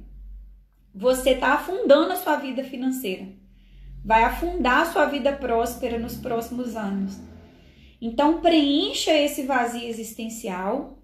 Você 0.93 1.29
está 1.29 1.53
afundando 1.53 2.13
a 2.13 2.15
sua 2.15 2.37
vida 2.37 2.63
financeira. 2.63 3.27
Vai 4.03 4.23
afundar 4.23 4.81
a 4.81 4.91
sua 4.91 5.05
vida 5.05 5.31
próspera 5.33 5.99
nos 5.99 6.15
próximos 6.15 6.75
anos. 6.75 7.19
Então, 8.01 8.41
preencha 8.41 9.13
esse 9.13 9.43
vazio 9.43 9.87
existencial, 9.87 10.97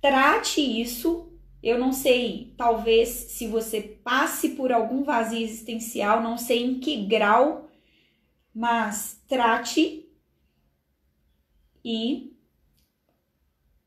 trate 0.00 0.60
isso 0.60 1.29
eu 1.62 1.78
não 1.78 1.92
sei, 1.92 2.54
talvez 2.56 3.08
se 3.08 3.46
você 3.46 3.80
passe 3.80 4.50
por 4.50 4.72
algum 4.72 5.02
vazio 5.02 5.42
existencial, 5.42 6.22
não 6.22 6.38
sei 6.38 6.64
em 6.64 6.80
que 6.80 7.04
grau, 7.04 7.68
mas 8.54 9.22
trate 9.28 10.08
e 11.84 12.34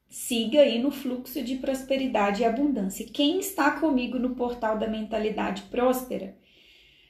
siga 0.07 0.62
aí 0.62 0.77
no 0.77 0.91
fluxo 0.91 1.43
de 1.43 1.55
prosperidade 1.55 2.43
e 2.43 2.45
abundância. 2.45 3.07
Quem 3.12 3.39
está 3.39 3.71
comigo 3.71 4.19
no 4.19 4.36
portal 4.36 4.77
da 4.77 4.88
mentalidade 4.88 5.63
próspera 5.63 6.38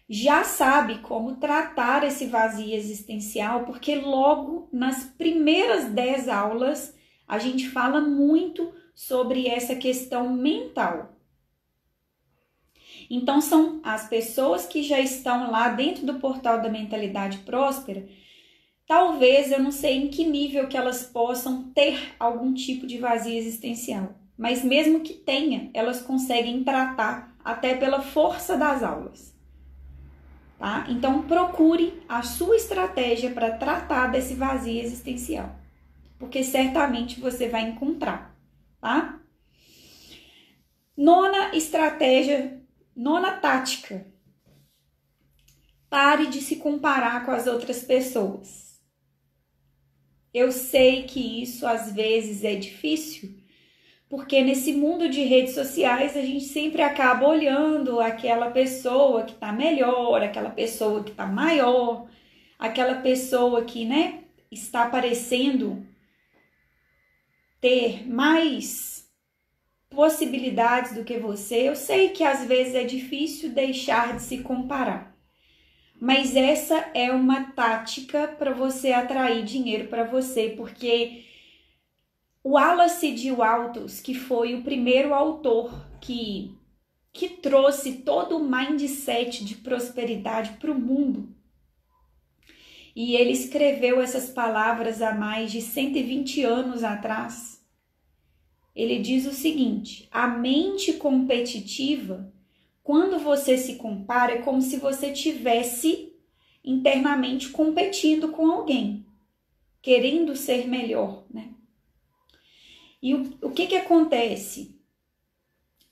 já 0.08 0.43
sabe 0.43 0.99
como 0.99 1.36
tratar 1.36 2.04
esse 2.04 2.28
vazio 2.28 2.73
existencial, 2.73 3.65
porque 3.65 3.95
logo 3.95 4.69
nas 4.71 5.04
primeiras 5.04 5.89
10 5.91 6.30
aulas 6.30 6.95
a 7.28 7.38
gente 7.39 7.69
fala 7.69 7.99
muito 7.99 8.73
sobre 8.94 9.48
essa 9.48 9.76
questão 9.76 10.30
mental. 10.34 11.14
Então, 13.10 13.42
são 13.42 13.82
as 13.84 14.08
pessoas 14.08 14.66
que 14.66 14.84
já 14.84 15.00
estão 15.00 15.52
lá 15.52 15.70
dentro 15.70 16.06
do 16.06 16.16
portal 16.16 16.62
da 16.62 16.70
mentalidade 16.70 17.40
próspera. 17.40 18.08
Talvez 18.88 19.52
eu 19.52 19.62
não 19.62 19.72
sei 19.72 19.98
em 19.98 20.08
que 20.10 20.26
nível 20.26 20.68
que 20.68 20.78
elas 20.78 21.04
possam 21.04 21.72
ter 21.72 22.14
algum 22.20 22.54
tipo 22.54 22.86
de 22.86 22.98
vazio 22.98 23.38
existencial, 23.38 24.16
mas 24.38 24.64
mesmo 24.64 25.00
que 25.02 25.14
tenha, 25.14 25.70
elas 25.74 26.02
conseguem 26.02 26.64
tratar 26.64 27.36
até 27.44 27.76
pela 27.76 28.02
força 28.02 28.58
das 28.58 28.84
aulas. 28.84 29.34
Tá? 30.60 30.86
Então 30.90 31.24
procure 31.24 32.02
a 32.08 32.22
sua 32.22 32.56
estratégia 32.56 33.32
para 33.32 33.58
tratar 33.58 34.08
desse 34.08 34.34
vazio 34.34 34.82
existencial, 34.82 35.56
porque 36.20 36.44
certamente 36.44 37.20
você 37.20 37.48
vai 37.48 37.64
encontrar 37.64 38.33
tá? 38.84 39.17
Nona 40.96 41.56
estratégia, 41.56 42.62
nona 42.93 43.32
tática. 43.32 44.06
Pare 45.89 46.28
de 46.28 46.41
se 46.41 46.58
comparar 46.58 47.26
com 47.26 47.32
as 47.32 47.48
outras 47.48 47.82
pessoas. 47.82 48.84
Eu 50.34 50.52
sei 50.52 51.04
que 51.04 51.41
isso 51.41 51.65
às 51.65 51.93
vezes 51.93 52.43
é 52.43 52.56
difícil, 52.56 53.38
porque 54.10 54.41
nesse 54.41 54.74
mundo 54.74 55.08
de 55.08 55.24
redes 55.24 55.54
sociais 55.54 56.17
a 56.17 56.22
gente 56.22 56.43
sempre 56.43 56.82
acaba 56.82 57.26
olhando 57.26 58.02
aquela 58.02 58.52
pessoa 58.52 59.24
que 59.24 59.36
tá 59.36 59.54
melhor, 59.54 60.22
aquela 60.22 60.50
pessoa 60.50 61.06
que 61.06 61.12
tá 61.13 61.26
maior, 61.26 62.10
aquela 62.60 62.96
pessoa 62.96 63.63
que, 63.63 63.86
né, 63.86 64.26
está 64.52 64.84
aparecendo 64.84 65.88
ter 67.63 68.06
mais 68.06 69.10
possibilidades 69.89 70.93
do 70.93 71.06
que 71.06 71.17
você, 71.17 71.69
eu 71.69 71.78
sei 71.78 72.10
que 72.10 72.21
às 72.21 72.45
vezes 72.45 72.76
é 72.76 72.84
difícil 72.84 73.52
deixar 73.52 74.17
de 74.17 74.21
se 74.21 74.39
comparar. 74.39 75.15
Mas 75.97 76.36
essa 76.36 76.76
é 76.93 77.10
uma 77.10 77.54
tática 77.54 78.28
para 78.28 78.54
você 78.54 78.91
atrair 78.91 79.45
dinheiro 79.45 79.88
para 79.88 80.04
você, 80.04 80.49
porque 80.58 81.23
o 82.43 82.56
Wallace 82.56 83.13
de 83.13 83.32
Waltos, 83.32 84.02
que 84.02 84.13
foi 84.13 84.56
o 84.56 84.63
primeiro 84.63 85.13
autor 85.13 85.88
que 86.02 86.54
que 87.13 87.30
trouxe 87.30 87.99
todo 87.99 88.38
o 88.38 88.43
mindset 88.43 89.45
de 89.45 89.56
prosperidade 89.56 90.58
para 90.60 90.71
o 90.71 90.80
mundo. 90.80 91.34
E 92.95 93.15
ele 93.15 93.32
escreveu 93.32 94.02
essas 94.02 94.32
palavras 94.32 94.99
há 94.99 95.13
mais 95.13 95.52
de 95.52 95.62
120 95.62 96.43
anos 96.43 96.84
atrás 96.84 97.53
ele 98.76 99.00
diz 99.00 99.26
o 99.26 99.34
seguinte: 99.34 100.08
a 100.12 100.28
mente 100.28 100.94
competitiva, 100.94 102.34
quando 102.82 103.20
você 103.20 103.58
se 103.58 103.76
compara, 103.76 104.34
é 104.34 104.42
como 104.42 104.62
se 104.62 104.78
você 104.78 105.12
tivesse 105.12 106.14
internamente 106.64 107.50
competindo 107.50 108.30
com 108.30 108.50
alguém, 108.50 109.06
querendo 109.82 110.36
ser 110.36 110.68
melhor, 110.68 111.26
né? 111.30 111.54
E 113.02 113.14
o, 113.14 113.38
o 113.42 113.52
que 113.52 113.68
que 113.68 113.76
acontece? 113.76 114.80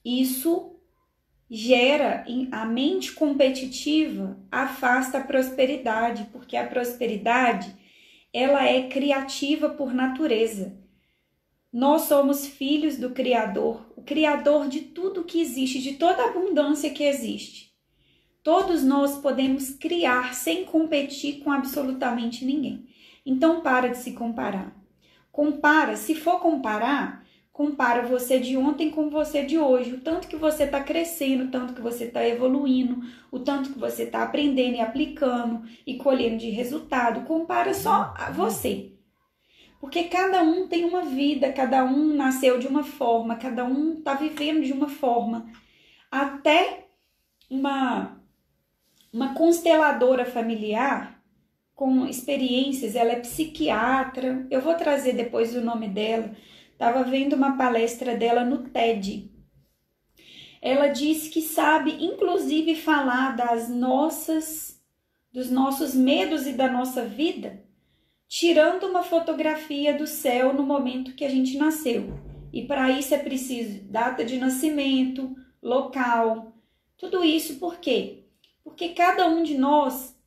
Isso 0.04 0.76
gera 1.50 2.24
a 2.52 2.66
mente 2.66 3.12
competitiva 3.12 4.40
afasta 4.50 5.18
a 5.18 5.24
prosperidade, 5.24 6.30
porque 6.32 6.56
a 6.56 6.66
prosperidade 6.66 7.76
ela 8.34 8.66
é 8.66 8.88
criativa 8.88 9.70
por 9.70 9.94
natureza. 9.94 10.81
Nós 11.72 12.02
somos 12.02 12.46
filhos 12.46 12.98
do 12.98 13.12
Criador, 13.12 13.86
o 13.96 14.02
Criador 14.02 14.68
de 14.68 14.82
tudo 14.82 15.24
que 15.24 15.40
existe, 15.40 15.82
de 15.82 15.94
toda 15.94 16.22
a 16.22 16.30
abundância 16.30 16.90
que 16.90 17.06
existe. 17.06 17.72
Todos 18.44 18.84
nós 18.84 19.20
podemos 19.20 19.70
criar 19.70 20.34
sem 20.34 20.66
competir 20.66 21.42
com 21.42 21.50
absolutamente 21.50 22.44
ninguém. 22.44 22.88
Então 23.26 23.62
para 23.62 23.88
de 23.88 24.00
se 24.00 24.12
comparar. 24.12 24.76
Compara, 25.32 25.96
se 25.96 26.14
for 26.14 26.42
comparar, 26.42 27.26
compara 27.54 28.06
você 28.06 28.38
de 28.38 28.58
ontem 28.58 28.90
com 28.90 29.10
você 29.10 29.46
de 29.46 29.58
hoje, 29.58 29.94
o 29.94 30.02
tanto 30.02 30.28
que 30.28 30.36
você 30.36 30.64
está 30.64 30.84
crescendo, 30.84 31.46
o 31.46 31.52
tanto 31.52 31.74
que 31.74 31.82
você 31.82 32.04
está 32.06 32.28
evoluindo, 32.28 33.00
o 33.32 33.40
tanto 33.40 33.72
que 33.72 33.80
você 33.80 34.04
está 34.04 34.24
aprendendo 34.24 34.76
e 34.76 34.82
aplicando 34.82 35.64
e 35.88 35.96
colhendo 35.96 36.38
de 36.38 36.50
resultado. 36.50 37.26
Compara 37.26 37.74
só 37.74 38.14
você. 38.34 38.92
Porque 39.82 40.04
cada 40.04 40.44
um 40.44 40.68
tem 40.68 40.86
uma 40.86 41.02
vida, 41.02 41.52
cada 41.52 41.84
um 41.84 42.14
nasceu 42.14 42.60
de 42.60 42.68
uma 42.68 42.84
forma, 42.84 43.36
cada 43.36 43.66
um 43.66 43.98
está 43.98 44.14
vivendo 44.14 44.64
de 44.64 44.72
uma 44.72 44.88
forma. 44.88 45.52
Até 46.12 46.86
uma, 47.50 48.22
uma 49.12 49.34
consteladora 49.34 50.24
familiar 50.24 51.20
com 51.74 52.06
experiências, 52.06 52.96
ela 52.96 53.14
é 53.14 53.20
psiquiatra, 53.22 54.46
eu 54.52 54.62
vou 54.62 54.76
trazer 54.76 55.14
depois 55.14 55.56
o 55.56 55.62
nome 55.62 55.88
dela. 55.88 56.36
Estava 56.72 57.04
vendo 57.04 57.36
uma 57.36 57.58
palestra 57.58 58.16
dela 58.16 58.46
no 58.46 58.70
TED. 58.70 59.32
Ela 60.62 60.90
disse 60.90 61.32
que 61.32 61.42
sabe, 61.42 62.06
inclusive, 62.06 62.76
falar 62.76 63.36
das 63.36 63.68
nossas, 63.68 64.80
dos 65.34 65.50
nossos 65.50 65.96
medos 65.96 66.46
e 66.46 66.54
da 66.54 66.70
nossa 66.70 67.04
vida 67.04 67.71
tirando 68.34 68.86
uma 68.86 69.04
fotografia 69.04 69.94
do 69.94 70.08
céu 70.08 70.54
no 70.54 70.64
momento 70.64 71.14
que 71.16 71.26
a 71.26 71.30
gente 71.30 71.58
nasceu. 71.58 72.18
E 72.54 72.66
para 72.66 72.90
isso 72.90 73.14
é 73.14 73.18
preciso 73.18 73.84
data 73.84 74.24
de 74.24 74.38
nascimento, 74.38 75.36
local, 75.62 76.54
tudo 76.96 77.26
isso 77.26 77.60
por 77.60 77.80
quê? 77.80 78.24
Porque 78.64 78.90
cada 78.90 79.28
um 79.28 79.44
de 79.44 79.58
nós 79.58 80.18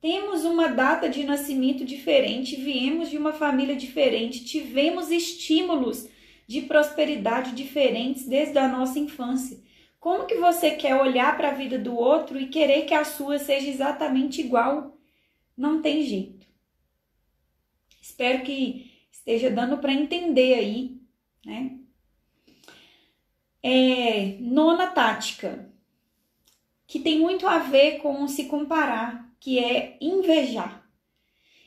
temos 0.00 0.44
uma 0.44 0.68
data 0.68 1.08
de 1.08 1.24
nascimento 1.24 1.84
diferente, 1.84 2.54
viemos 2.54 3.10
de 3.10 3.18
uma 3.18 3.32
família 3.32 3.74
diferente, 3.74 4.44
tivemos 4.44 5.10
estímulos 5.10 6.08
de 6.46 6.62
prosperidade 6.62 7.50
diferentes 7.50 8.28
desde 8.28 8.58
a 8.58 8.68
nossa 8.68 9.00
infância. 9.00 9.58
Como 9.98 10.24
que 10.24 10.36
você 10.36 10.70
quer 10.70 10.94
olhar 10.94 11.36
para 11.36 11.48
a 11.48 11.54
vida 11.54 11.76
do 11.76 11.96
outro 11.96 12.38
e 12.40 12.46
querer 12.46 12.82
que 12.82 12.94
a 12.94 13.04
sua 13.04 13.40
seja 13.40 13.68
exatamente 13.68 14.40
igual? 14.40 14.96
Não 15.56 15.82
tem 15.82 16.04
jeito. 16.04 16.39
Espero 18.10 18.42
que 18.42 18.90
esteja 19.12 19.50
dando 19.50 19.78
para 19.78 19.92
entender 19.92 20.54
aí, 20.54 21.00
né? 21.46 21.78
É, 23.62 24.36
nona 24.40 24.88
tática, 24.88 25.72
que 26.88 26.98
tem 26.98 27.20
muito 27.20 27.46
a 27.46 27.58
ver 27.58 27.98
com 27.98 28.26
se 28.26 28.46
comparar, 28.46 29.32
que 29.38 29.60
é 29.60 29.96
invejar. 30.00 30.90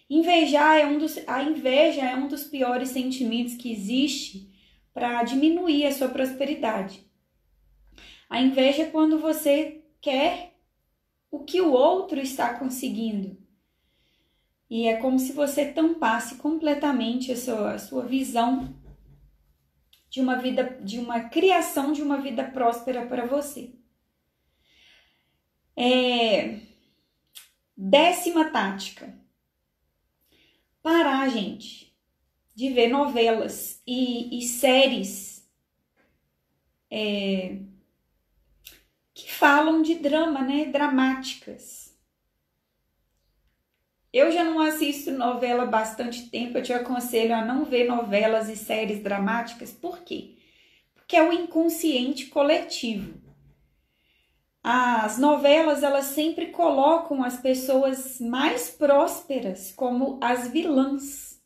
Invejar 0.10 0.80
é 0.80 0.86
um 0.86 0.98
dos, 0.98 1.18
a 1.28 1.42
inveja 1.42 2.02
é 2.02 2.16
um 2.16 2.28
dos 2.28 2.44
piores 2.44 2.90
sentimentos 2.90 3.56
que 3.56 3.72
existe 3.72 4.52
para 4.94 5.24
diminuir 5.24 5.86
a 5.86 5.94
sua 5.94 6.10
prosperidade. 6.10 7.08
A 8.30 8.42
inveja 8.42 8.84
é 8.84 8.90
quando 8.90 9.18
você 9.18 9.82
quer 10.02 10.56
o 11.32 11.40
que 11.46 11.62
o 11.62 11.72
outro 11.72 12.20
está 12.20 12.54
conseguindo. 12.60 13.43
E 14.74 14.88
é 14.88 14.98
como 14.98 15.20
se 15.20 15.34
você 15.34 15.72
tampasse 15.72 16.38
completamente 16.38 17.32
a 17.32 17.38
sua, 17.38 17.74
a 17.76 17.78
sua 17.78 18.08
visão 18.08 18.76
de 20.10 20.20
uma 20.20 20.36
vida, 20.36 20.64
de 20.82 20.98
uma 20.98 21.30
criação 21.30 21.92
de 21.92 22.02
uma 22.02 22.20
vida 22.20 22.44
próspera 22.44 23.06
para 23.06 23.28
você. 23.28 23.72
É... 25.78 26.60
Décima 27.78 28.46
tática. 28.46 29.16
Parar, 30.82 31.30
gente, 31.30 31.96
de 32.56 32.70
ver 32.70 32.88
novelas 32.88 33.80
e, 33.86 34.40
e 34.40 34.42
séries 34.42 35.48
é, 36.90 37.60
que 39.14 39.32
falam 39.32 39.84
de 39.84 39.94
drama, 39.94 40.42
né? 40.42 40.66
Dramáticas. 40.66 41.93
Eu 44.14 44.32
já 44.32 44.44
não 44.44 44.60
assisto 44.60 45.10
novela 45.10 45.64
há 45.64 45.66
bastante 45.66 46.30
tempo, 46.30 46.60
eu 46.60 46.64
te 46.64 46.72
aconselho 46.72 47.34
a 47.34 47.44
não 47.44 47.66
ver 47.66 47.86
novelas 47.86 48.48
e 48.48 48.56
séries 48.56 49.02
dramáticas. 49.02 49.72
Por 49.72 50.02
quê? 50.04 50.36
Porque 50.94 51.16
é 51.16 51.28
o 51.28 51.34
inconsciente 51.34 52.28
coletivo. 52.28 53.20
As 54.64 55.18
novelas, 55.18 55.82
elas 55.82 56.06
sempre 56.06 56.52
colocam 56.52 57.24
as 57.24 57.38
pessoas 57.38 58.20
mais 58.22 58.70
prósperas 58.70 59.74
como 59.76 60.20
as 60.22 60.48
vilãs. 60.48 61.42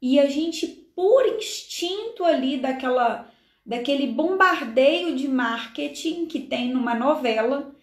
E 0.00 0.20
a 0.20 0.26
gente, 0.26 0.68
por 0.94 1.26
instinto 1.26 2.24
ali 2.24 2.58
daquela 2.58 3.30
daquele 3.66 4.06
bombardeio 4.06 5.16
de 5.16 5.26
marketing 5.26 6.26
que 6.26 6.38
tem 6.38 6.70
numa 6.70 6.94
novela, 6.94 7.75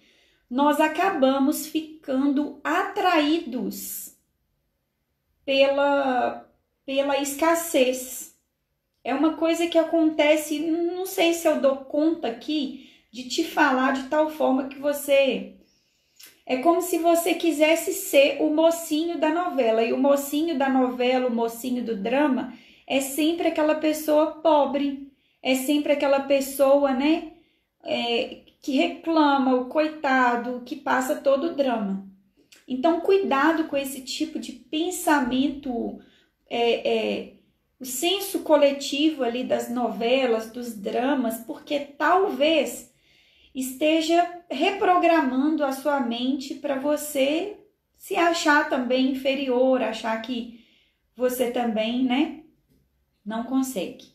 nós 0.49 0.79
acabamos 0.79 1.67
ficando 1.67 2.59
atraídos 2.63 4.15
pela, 5.45 6.49
pela 6.85 7.19
escassez. 7.19 8.35
É 9.03 9.13
uma 9.13 9.35
coisa 9.35 9.67
que 9.67 9.77
acontece, 9.77 10.59
não 10.59 11.05
sei 11.05 11.33
se 11.33 11.47
eu 11.47 11.59
dou 11.59 11.77
conta 11.77 12.27
aqui 12.29 12.89
de 13.11 13.27
te 13.27 13.43
falar 13.43 13.93
de 13.93 14.09
tal 14.09 14.29
forma 14.29 14.67
que 14.67 14.79
você. 14.79 15.55
É 16.45 16.57
como 16.57 16.81
se 16.81 16.97
você 16.97 17.33
quisesse 17.33 17.93
ser 17.93 18.41
o 18.41 18.49
mocinho 18.49 19.17
da 19.17 19.29
novela. 19.29 19.83
E 19.83 19.93
o 19.93 19.97
mocinho 19.97 20.57
da 20.57 20.69
novela, 20.69 21.27
o 21.27 21.33
mocinho 21.33 21.83
do 21.83 21.95
drama, 21.95 22.53
é 22.87 23.01
sempre 23.01 23.47
aquela 23.47 23.75
pessoa 23.75 24.41
pobre, 24.41 25.11
é 25.41 25.55
sempre 25.55 25.93
aquela 25.93 26.21
pessoa, 26.21 26.93
né, 26.93 27.33
é, 27.83 28.42
que 28.63 28.71
reclama, 28.71 29.55
o 29.55 29.65
coitado, 29.65 30.63
que 30.65 30.77
passa 30.77 31.17
todo 31.17 31.47
o 31.47 31.53
drama. 31.53 32.07
Então, 32.65 33.01
cuidado 33.01 33.65
com 33.65 33.75
esse 33.75 34.01
tipo 34.01 34.39
de 34.39 34.53
pensamento, 34.53 35.99
é, 36.49 36.87
é, 36.87 37.33
o 37.77 37.83
senso 37.83 38.39
coletivo 38.39 39.21
ali 39.21 39.43
das 39.43 39.69
novelas, 39.69 40.49
dos 40.49 40.73
dramas, 40.73 41.39
porque 41.39 41.77
talvez 41.77 42.93
esteja 43.53 44.41
reprogramando 44.49 45.65
a 45.65 45.73
sua 45.73 45.99
mente 45.99 46.55
para 46.55 46.79
você 46.79 47.57
se 47.97 48.15
achar 48.15 48.69
também 48.69 49.11
inferior, 49.11 49.81
achar 49.81 50.21
que 50.21 50.63
você 51.17 51.51
também, 51.51 52.05
né, 52.05 52.43
não 53.25 53.43
consegue. 53.43 54.05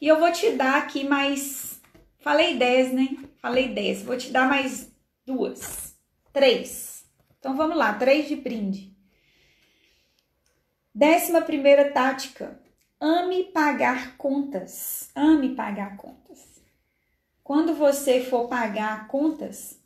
E 0.00 0.08
eu 0.08 0.18
vou 0.18 0.32
te 0.32 0.50
dar 0.50 0.78
aqui 0.78 1.04
mais. 1.04 1.80
Falei 2.18 2.56
10, 2.56 2.92
né? 2.92 3.25
Falei 3.46 3.68
10. 3.68 4.02
Vou 4.02 4.16
te 4.16 4.32
dar 4.32 4.48
mais 4.48 4.92
duas. 5.24 5.96
Três. 6.32 7.04
Então 7.38 7.56
vamos 7.56 7.76
lá, 7.76 7.94
três 7.94 8.26
de 8.26 8.34
brinde. 8.34 8.92
Décima 10.92 11.40
primeira 11.40 11.92
tática. 11.92 12.60
Ame 13.00 13.44
pagar 13.44 14.16
contas. 14.16 15.10
Ame 15.14 15.54
pagar 15.54 15.96
contas. 15.96 16.60
Quando 17.44 17.72
você 17.72 18.20
for 18.20 18.48
pagar 18.48 19.06
contas, 19.06 19.80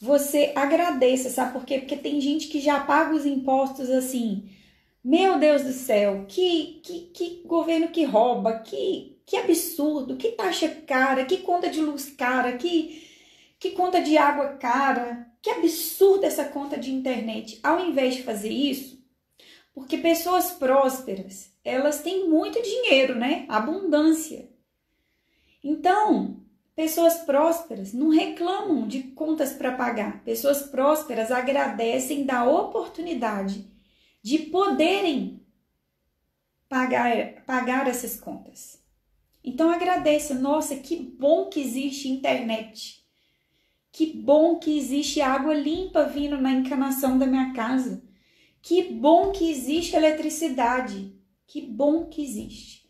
você 0.00 0.52
agradeça, 0.54 1.30
sabe 1.30 1.52
por 1.52 1.64
quê? 1.64 1.80
Porque 1.80 1.96
tem 1.96 2.20
gente 2.20 2.46
que 2.46 2.60
já 2.60 2.78
paga 2.78 3.12
os 3.12 3.26
impostos 3.26 3.90
assim 3.90 4.48
meu 5.02 5.38
Deus 5.38 5.62
do 5.62 5.72
céu, 5.72 6.26
que, 6.28 6.80
que, 6.82 7.00
que 7.14 7.42
governo 7.46 7.88
que 7.88 8.04
rouba, 8.04 8.58
que, 8.58 9.17
que 9.28 9.36
absurdo, 9.36 10.16
que 10.16 10.32
taxa 10.32 10.70
cara, 10.86 11.26
que 11.26 11.36
conta 11.38 11.68
de 11.68 11.82
luz 11.82 12.08
cara, 12.08 12.56
que, 12.56 13.06
que 13.58 13.72
conta 13.72 14.00
de 14.00 14.16
água 14.16 14.56
cara, 14.56 15.30
que 15.42 15.50
absurdo 15.50 16.24
essa 16.24 16.46
conta 16.46 16.78
de 16.78 16.90
internet. 16.90 17.60
Ao 17.62 17.78
invés 17.78 18.16
de 18.16 18.22
fazer 18.22 18.48
isso, 18.48 18.98
porque 19.74 19.98
pessoas 19.98 20.52
prósperas, 20.52 21.52
elas 21.62 22.00
têm 22.00 22.26
muito 22.26 22.62
dinheiro, 22.62 23.14
né? 23.16 23.44
Abundância. 23.50 24.48
Então, 25.62 26.40
pessoas 26.74 27.18
prósperas 27.18 27.92
não 27.92 28.08
reclamam 28.08 28.88
de 28.88 29.02
contas 29.02 29.52
para 29.52 29.72
pagar. 29.72 30.24
Pessoas 30.24 30.62
prósperas 30.62 31.30
agradecem 31.30 32.24
da 32.24 32.48
oportunidade 32.48 33.66
de 34.22 34.38
poderem 34.38 35.42
pagar, 36.66 37.44
pagar 37.44 37.86
essas 37.86 38.18
contas. 38.18 38.77
Então 39.42 39.70
agradeça, 39.70 40.34
nossa, 40.34 40.76
que 40.76 40.96
bom 40.96 41.46
que 41.46 41.60
existe 41.60 42.08
internet. 42.08 43.04
Que 43.90 44.06
bom 44.06 44.58
que 44.58 44.78
existe 44.78 45.20
água 45.20 45.54
limpa 45.54 46.04
vindo 46.04 46.36
na 46.38 46.52
encanação 46.52 47.18
da 47.18 47.26
minha 47.26 47.52
casa. 47.52 48.02
Que 48.60 48.82
bom 48.82 49.32
que 49.32 49.50
existe 49.50 49.96
eletricidade. 49.96 51.14
Que 51.46 51.60
bom 51.62 52.06
que 52.06 52.22
existe. 52.22 52.88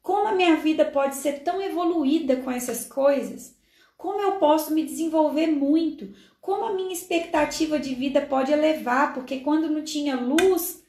Como 0.00 0.28
a 0.28 0.32
minha 0.32 0.56
vida 0.56 0.84
pode 0.84 1.16
ser 1.16 1.42
tão 1.42 1.60
evoluída 1.60 2.36
com 2.36 2.50
essas 2.50 2.86
coisas? 2.86 3.56
Como 3.96 4.20
eu 4.20 4.32
posso 4.32 4.72
me 4.72 4.84
desenvolver 4.84 5.48
muito? 5.48 6.14
como 6.46 6.64
a 6.64 6.72
minha 6.72 6.92
expectativa 6.92 7.76
de 7.76 7.92
vida 7.92 8.20
pode 8.20 8.52
elevar, 8.52 9.12
porque 9.12 9.40
quando 9.40 9.68
não 9.68 9.82
tinha 9.82 10.14
luz, 10.14 10.80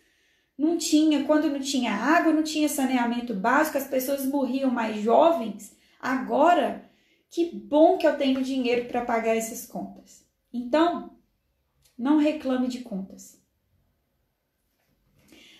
não 0.57 0.77
tinha, 0.77 1.23
quando 1.23 1.49
não 1.49 1.59
tinha 1.59 1.93
água, 1.93 2.33
não 2.33 2.43
tinha 2.43 2.67
saneamento 2.67 3.33
básico, 3.33 3.77
as 3.77 3.87
pessoas 3.87 4.25
morriam 4.25 4.71
mais 4.71 5.01
jovens. 5.01 5.77
Agora, 5.99 6.89
que 7.29 7.53
bom 7.53 7.97
que 7.97 8.07
eu 8.07 8.17
tenho 8.17 8.43
dinheiro 8.43 8.87
para 8.87 9.05
pagar 9.05 9.35
essas 9.35 9.65
contas. 9.65 10.25
Então, 10.51 11.15
não 11.97 12.17
reclame 12.17 12.67
de 12.67 12.79
contas. 12.79 13.39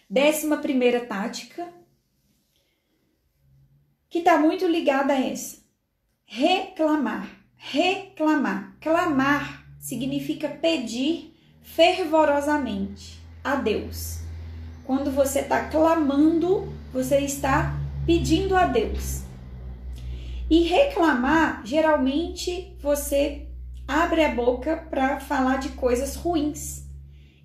Décima 0.09 0.57
primeira 0.57 1.05
tática, 1.05 1.71
que 4.09 4.19
está 4.19 4.39
muito 4.39 4.65
ligada 4.65 5.13
a 5.13 5.21
essa. 5.21 5.61
Reclamar. 6.25 7.29
Reclamar. 7.55 8.77
Clamar 8.79 9.67
significa 9.79 10.49
pedir 10.49 11.35
fervorosamente 11.61 13.19
a 13.43 13.55
Deus. 13.55 14.26
Quando 14.87 15.11
você 15.11 15.41
está 15.41 15.65
clamando, 15.65 16.73
você 16.93 17.17
está 17.17 17.77
pedindo 18.05 18.55
a 18.55 18.65
Deus. 18.65 19.23
E 20.49 20.63
reclamar, 20.63 21.61
geralmente 21.65 22.73
você 22.79 23.49
abre 23.85 24.23
a 24.23 24.33
boca 24.33 24.77
para 24.89 25.19
falar 25.19 25.57
de 25.57 25.69
coisas 25.73 26.15
ruins. 26.15 26.85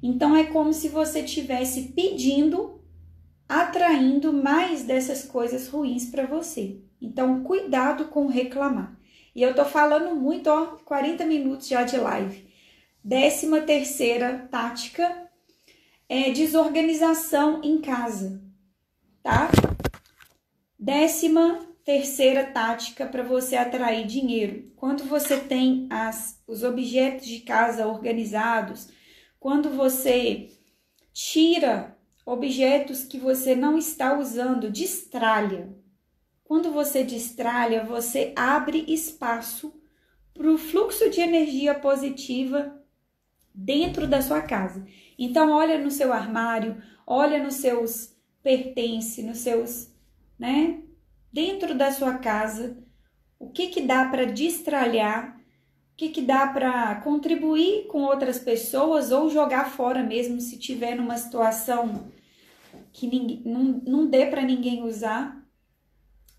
Então 0.01 0.37
é 0.37 0.45
como 0.45 0.73
se 0.73 0.89
você 0.89 1.23
estivesse 1.23 1.89
pedindo, 1.97 2.81
atraindo 3.49 4.33
mais 4.33 4.85
dessas 4.85 5.25
coisas 5.25 5.67
ruins 5.67 6.07
para 6.07 6.27
você. 6.27 6.79
Então 7.01 7.43
cuidado 7.43 8.05
com 8.05 8.29
reclamar. 8.29 8.97
E 9.35 9.43
eu 9.43 9.53
tô 9.53 9.65
falando 9.65 10.15
muito, 10.15 10.49
ó, 10.49 10.77
40 10.85 11.27
minutos 11.27 11.67
já 11.67 11.83
de 11.83 11.97
live. 11.97 12.47
Décima 13.03 13.63
terceira 13.63 14.47
tática 14.49 15.22
é 16.15 16.31
desorganização 16.31 17.63
em 17.65 17.81
casa, 17.81 18.39
tá? 19.23 19.51
Décima 20.79 21.67
terceira 21.83 22.45
tática 22.45 23.07
para 23.07 23.23
você 23.23 23.57
atrair 23.57 24.07
dinheiro. 24.07 24.71
Quando 24.77 25.05
você 25.05 25.41
tem 25.41 25.89
as, 25.89 26.39
os 26.47 26.63
objetos 26.63 27.27
de 27.27 27.41
casa 27.41 27.87
organizados, 27.87 28.91
quando 29.41 29.71
você 29.71 30.51
tira 31.15 31.97
objetos 32.27 33.05
que 33.05 33.17
você 33.17 33.55
não 33.55 33.79
está 33.79 34.19
usando, 34.19 34.71
destralha. 34.71 35.75
Quando 36.45 36.71
você 36.71 37.03
destralha, 37.03 37.85
você 37.85 38.35
abre 38.37 38.85
espaço 38.87 39.73
para 40.35 40.51
o 40.51 40.59
fluxo 40.59 41.09
de 41.09 41.23
energia 41.23 41.75
positiva 41.75 42.79
dentro 43.55 44.07
da 44.07 44.21
sua 44.21 44.43
casa. 44.43 44.87
Então, 45.25 45.53
olha 45.53 45.79
no 45.79 45.89
seu 45.89 46.13
armário, 46.13 46.83
olha 47.07 47.41
nos 47.41 47.55
seus 47.55 48.13
pertences, 48.43 49.25
nos 49.25 49.39
seus, 49.39 49.89
né, 50.37 50.83
dentro 51.33 51.77
da 51.77 51.93
sua 51.93 52.19
casa, 52.19 52.77
o 53.39 53.49
que 53.49 53.69
que 53.69 53.83
dá 53.83 54.05
para 54.07 54.25
destralhar, 54.25 55.41
o 55.93 55.97
que 55.97 56.09
que 56.09 56.23
dá 56.23 56.49
para 56.49 56.97
contribuir 57.03 57.87
com 57.87 58.03
outras 58.03 58.41
pessoas 58.41 59.13
ou 59.13 59.31
jogar 59.31 59.71
fora 59.71 60.03
mesmo 60.03 60.41
se 60.41 60.59
tiver 60.59 60.97
numa 60.97 61.17
situação 61.17 62.11
que 62.93 63.07
ninguém, 63.07 63.43
não, 63.45 63.63
não 63.87 64.07
dê 64.09 64.27
para 64.27 64.43
ninguém 64.43 64.83
usar, 64.83 65.41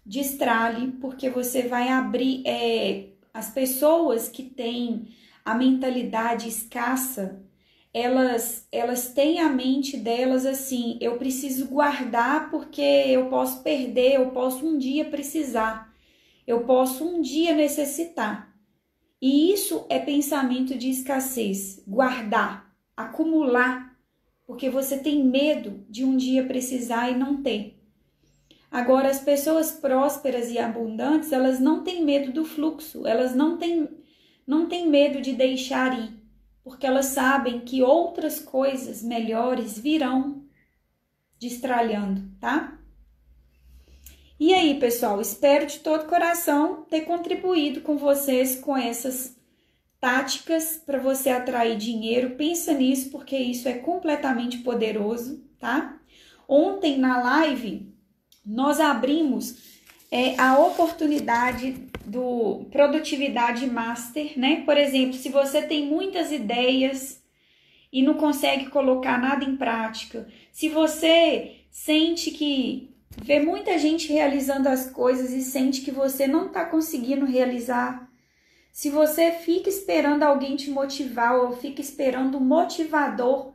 destralhe, 0.05 0.91
porque 0.99 1.29
você 1.29 1.69
vai 1.69 1.87
abrir 1.87 2.43
é, 2.45 3.11
as 3.33 3.49
pessoas 3.49 4.27
que 4.27 4.43
têm 4.43 5.07
a 5.45 5.55
mentalidade 5.55 6.49
escassa, 6.49 7.41
elas 7.93 8.67
elas 8.71 9.13
têm 9.13 9.39
a 9.39 9.49
mente 9.49 9.95
delas 9.97 10.45
assim, 10.45 10.97
eu 10.99 11.17
preciso 11.17 11.67
guardar 11.67 12.49
porque 12.49 12.81
eu 12.81 13.29
posso 13.29 13.61
perder, 13.61 14.15
eu 14.15 14.31
posso 14.31 14.65
um 14.65 14.77
dia 14.77 15.05
precisar, 15.05 15.93
eu 16.47 16.61
posso 16.65 17.05
um 17.05 17.21
dia 17.21 17.53
necessitar. 17.53 18.51
E 19.21 19.53
isso 19.53 19.85
é 19.89 19.99
pensamento 19.99 20.75
de 20.75 20.89
escassez, 20.89 21.81
guardar, 21.87 22.75
acumular, 22.97 23.95
porque 24.45 24.69
você 24.69 24.97
tem 24.97 25.23
medo 25.23 25.85
de 25.87 26.03
um 26.03 26.17
dia 26.17 26.45
precisar 26.45 27.09
e 27.09 27.15
não 27.15 27.41
ter. 27.41 27.79
Agora, 28.69 29.07
as 29.07 29.21
pessoas 29.21 29.71
prósperas 29.71 30.51
e 30.51 30.57
abundantes, 30.57 31.31
elas 31.31 31.59
não 31.59 31.83
têm 31.83 32.03
medo 32.03 32.33
do 32.33 32.43
fluxo, 32.43 33.05
elas 33.07 33.33
não 33.35 33.57
têm, 33.57 33.87
não 34.45 34.67
têm 34.67 34.89
medo 34.89 35.21
de 35.21 35.31
deixar 35.31 35.97
ir 35.97 36.22
porque 36.63 36.87
elas 36.87 37.07
sabem 37.07 37.59
que 37.59 37.83
outras 37.83 38.39
coisas 38.39 39.03
melhores 39.03 39.77
virão 39.77 40.43
destralhando, 41.39 42.23
tá? 42.39 42.79
E 44.39 44.53
aí, 44.53 44.79
pessoal, 44.79 45.21
espero 45.21 45.65
de 45.65 45.79
todo 45.79 46.07
coração 46.07 46.83
ter 46.89 47.01
contribuído 47.01 47.81
com 47.81 47.97
vocês 47.97 48.55
com 48.59 48.75
essas 48.75 49.35
táticas 49.99 50.81
para 50.85 50.99
você 50.99 51.29
atrair 51.29 51.77
dinheiro. 51.77 52.35
Pensa 52.35 52.73
nisso 52.73 53.09
porque 53.09 53.37
isso 53.37 53.69
é 53.69 53.73
completamente 53.73 54.57
poderoso, 54.57 55.43
tá? 55.59 55.99
Ontem 56.47 56.97
na 56.97 57.21
live 57.21 57.93
nós 58.45 58.79
abrimos 58.79 59.79
é, 60.11 60.37
a 60.39 60.59
oportunidade 60.59 61.89
do 62.05 62.65
produtividade 62.71 63.65
master, 63.67 64.37
né? 64.37 64.63
Por 64.65 64.77
exemplo, 64.77 65.13
se 65.13 65.29
você 65.29 65.61
tem 65.61 65.85
muitas 65.85 66.31
ideias 66.31 67.21
e 67.91 68.01
não 68.01 68.15
consegue 68.15 68.69
colocar 68.69 69.17
nada 69.19 69.45
em 69.45 69.55
prática, 69.55 70.27
se 70.51 70.69
você 70.69 71.57
sente 71.69 72.31
que 72.31 72.93
vê 73.21 73.39
muita 73.39 73.77
gente 73.77 74.11
realizando 74.11 74.67
as 74.67 74.89
coisas 74.89 75.31
e 75.31 75.41
sente 75.41 75.81
que 75.81 75.91
você 75.91 76.27
não 76.27 76.47
está 76.47 76.65
conseguindo 76.65 77.25
realizar, 77.25 78.09
se 78.71 78.89
você 78.89 79.31
fica 79.31 79.69
esperando 79.69 80.23
alguém 80.23 80.55
te 80.55 80.71
motivar 80.71 81.35
ou 81.35 81.55
fica 81.55 81.79
esperando 81.79 82.37
um 82.37 82.41
motivador 82.41 83.53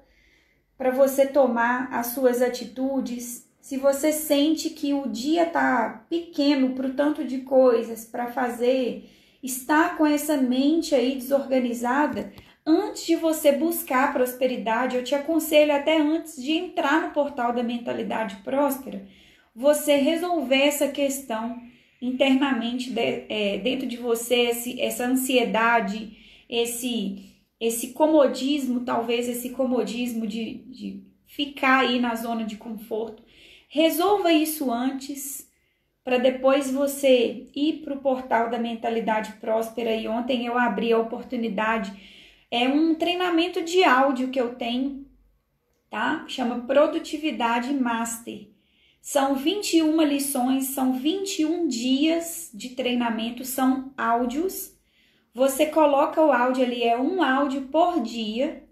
para 0.77 0.93
você 0.93 1.27
tomar 1.27 1.93
as 1.93 2.09
suas 2.09 2.41
atitudes, 2.41 3.48
se 3.69 3.77
você 3.77 4.15
sente 4.15 4.71
que 4.71 4.95
o 4.95 5.07
dia 5.07 5.45
tá 5.45 6.07
pequeno 6.09 6.71
para 6.71 6.87
o 6.87 6.95
tanto 6.95 7.23
de 7.23 7.41
coisas 7.41 8.03
para 8.03 8.33
fazer, 8.33 9.11
está 9.43 9.91
com 9.91 10.07
essa 10.07 10.39
mente 10.39 10.95
aí 10.95 11.17
desorganizada, 11.17 12.33
antes 12.65 13.05
de 13.05 13.15
você 13.15 13.53
buscar 13.53 14.15
prosperidade, 14.15 14.97
eu 14.97 15.05
te 15.05 15.15
aconselho 15.15 15.77
até 15.77 16.01
antes 16.01 16.43
de 16.43 16.53
entrar 16.53 17.03
no 17.03 17.11
portal 17.13 17.53
da 17.53 17.63
mentalidade 17.63 18.37
próspera, 18.37 19.07
você 19.55 19.97
resolver 19.97 20.63
essa 20.63 20.89
questão 20.89 21.61
internamente 22.01 22.91
de, 22.91 23.27
é, 23.29 23.59
dentro 23.59 23.87
de 23.87 23.99
você, 23.99 24.45
esse, 24.45 24.81
essa 24.81 25.05
ansiedade, 25.05 26.17
esse, 26.49 27.37
esse 27.61 27.89
comodismo, 27.89 28.81
talvez 28.81 29.29
esse 29.29 29.51
comodismo 29.51 30.27
de, 30.27 30.55
de 30.69 31.03
ficar 31.27 31.81
aí 31.81 32.01
na 32.01 32.15
zona 32.15 32.45
de 32.45 32.57
conforto 32.57 33.28
Resolva 33.71 34.33
isso 34.33 34.73
antes, 34.73 35.47
para 36.03 36.17
depois 36.17 36.71
você 36.71 37.47
ir 37.55 37.83
para 37.85 37.93
o 37.93 38.01
portal 38.01 38.49
da 38.49 38.59
mentalidade 38.59 39.35
próspera. 39.35 39.95
E 39.95 40.09
ontem 40.09 40.47
eu 40.47 40.57
abri 40.57 40.91
a 40.91 40.99
oportunidade. 40.99 41.93
É 42.51 42.67
um 42.67 42.95
treinamento 42.95 43.63
de 43.63 43.85
áudio 43.85 44.31
que 44.31 44.41
eu 44.41 44.55
tenho, 44.55 45.07
tá? 45.91 46.25
Chama 46.27 46.61
Produtividade 46.61 47.75
Master. 47.75 48.49
São 49.03 49.35
21 49.35 50.01
lições, 50.03 50.69
são 50.69 50.95
21 50.95 51.69
dias 51.69 52.51
de 52.55 52.71
treinamento, 52.71 53.45
são 53.45 53.93
áudios. 53.99 54.75
Você 55.35 55.67
coloca 55.67 56.25
o 56.25 56.33
áudio 56.33 56.65
ali, 56.65 56.83
é 56.83 56.99
um 56.99 57.23
áudio 57.23 57.69
por 57.71 58.01
dia, 58.01 58.65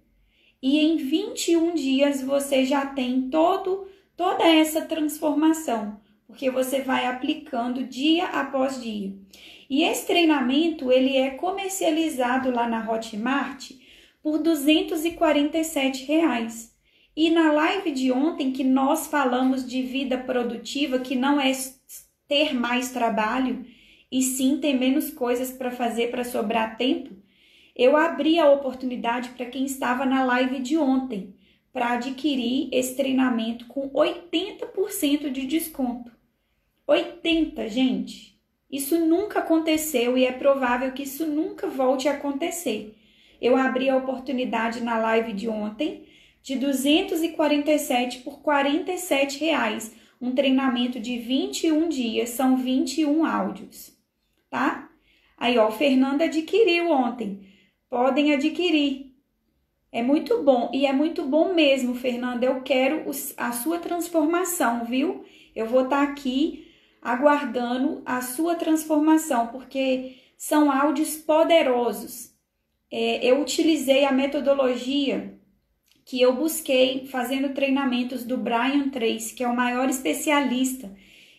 e 0.62 0.80
em 0.80 0.96
21 0.96 1.74
dias 1.74 2.22
você 2.22 2.64
já 2.64 2.86
tem 2.86 3.28
todo 3.28 3.86
toda 4.16 4.44
essa 4.44 4.82
transformação, 4.82 6.00
porque 6.26 6.50
você 6.50 6.80
vai 6.80 7.06
aplicando 7.06 7.84
dia 7.84 8.26
após 8.26 8.82
dia. 8.82 9.14
E 9.68 9.82
esse 9.82 10.06
treinamento 10.06 10.90
ele 10.90 11.16
é 11.16 11.30
comercializado 11.30 12.50
lá 12.50 12.68
na 12.68 12.90
Hotmart 12.90 13.72
por 14.22 14.38
247 14.38 16.04
reais. 16.04 16.74
E 17.16 17.30
na 17.30 17.52
live 17.52 17.90
de 17.92 18.12
ontem 18.12 18.52
que 18.52 18.62
nós 18.62 19.06
falamos 19.06 19.66
de 19.66 19.82
vida 19.82 20.18
produtiva, 20.18 20.98
que 20.98 21.16
não 21.16 21.40
é 21.40 21.52
ter 22.28 22.54
mais 22.54 22.90
trabalho 22.90 23.64
e 24.10 24.22
sim 24.22 24.58
ter 24.58 24.74
menos 24.74 25.10
coisas 25.10 25.50
para 25.50 25.70
fazer 25.70 26.10
para 26.10 26.24
sobrar 26.24 26.76
tempo, 26.76 27.14
eu 27.74 27.96
abri 27.96 28.38
a 28.38 28.50
oportunidade 28.50 29.30
para 29.30 29.46
quem 29.46 29.64
estava 29.64 30.04
na 30.04 30.24
live 30.24 30.60
de 30.60 30.76
ontem 30.76 31.35
para 31.76 31.90
adquirir 31.90 32.70
esse 32.72 32.96
treinamento 32.96 33.66
com 33.66 33.90
80% 33.90 35.30
de 35.30 35.46
desconto. 35.46 36.10
80, 36.86 37.68
gente. 37.68 38.40
Isso 38.72 38.98
nunca 38.98 39.40
aconteceu 39.40 40.16
e 40.16 40.24
é 40.24 40.32
provável 40.32 40.90
que 40.92 41.02
isso 41.02 41.26
nunca 41.26 41.68
volte 41.68 42.08
a 42.08 42.12
acontecer. 42.12 42.96
Eu 43.42 43.58
abri 43.58 43.90
a 43.90 43.96
oportunidade 43.98 44.82
na 44.82 44.96
live 44.96 45.34
de 45.34 45.50
ontem 45.50 46.06
de 46.42 46.56
247 46.56 48.20
por 48.20 48.40
47 48.40 49.38
reais, 49.40 49.94
um 50.18 50.34
treinamento 50.34 50.98
de 50.98 51.18
21 51.18 51.90
dias, 51.90 52.30
são 52.30 52.56
21 52.56 53.26
áudios, 53.26 53.92
tá? 54.48 54.88
Aí, 55.36 55.58
ó, 55.58 55.68
o 55.68 55.72
Fernando 55.72 56.22
adquiriu 56.22 56.90
ontem. 56.90 57.46
Podem 57.90 58.32
adquirir. 58.32 59.14
É 59.96 60.02
muito 60.02 60.42
bom 60.42 60.70
e 60.74 60.84
é 60.84 60.92
muito 60.92 61.24
bom 61.24 61.54
mesmo, 61.54 61.94
Fernanda. 61.94 62.44
Eu 62.44 62.60
quero 62.60 63.10
a 63.34 63.50
sua 63.50 63.78
transformação, 63.78 64.84
viu? 64.84 65.24
Eu 65.54 65.64
vou 65.64 65.84
estar 65.84 66.04
tá 66.04 66.12
aqui 66.12 66.68
aguardando 67.00 68.02
a 68.04 68.20
sua 68.20 68.56
transformação, 68.56 69.46
porque 69.46 70.16
são 70.36 70.70
áudios 70.70 71.16
poderosos. 71.16 72.30
É, 72.92 73.24
eu 73.24 73.40
utilizei 73.40 74.04
a 74.04 74.12
metodologia 74.12 75.40
que 76.04 76.20
eu 76.20 76.36
busquei 76.36 77.06
fazendo 77.06 77.54
treinamentos 77.54 78.22
do 78.22 78.36
Brian 78.36 78.90
Tracy, 78.90 79.34
que 79.34 79.42
é 79.42 79.48
o 79.48 79.56
maior 79.56 79.88
especialista 79.88 80.94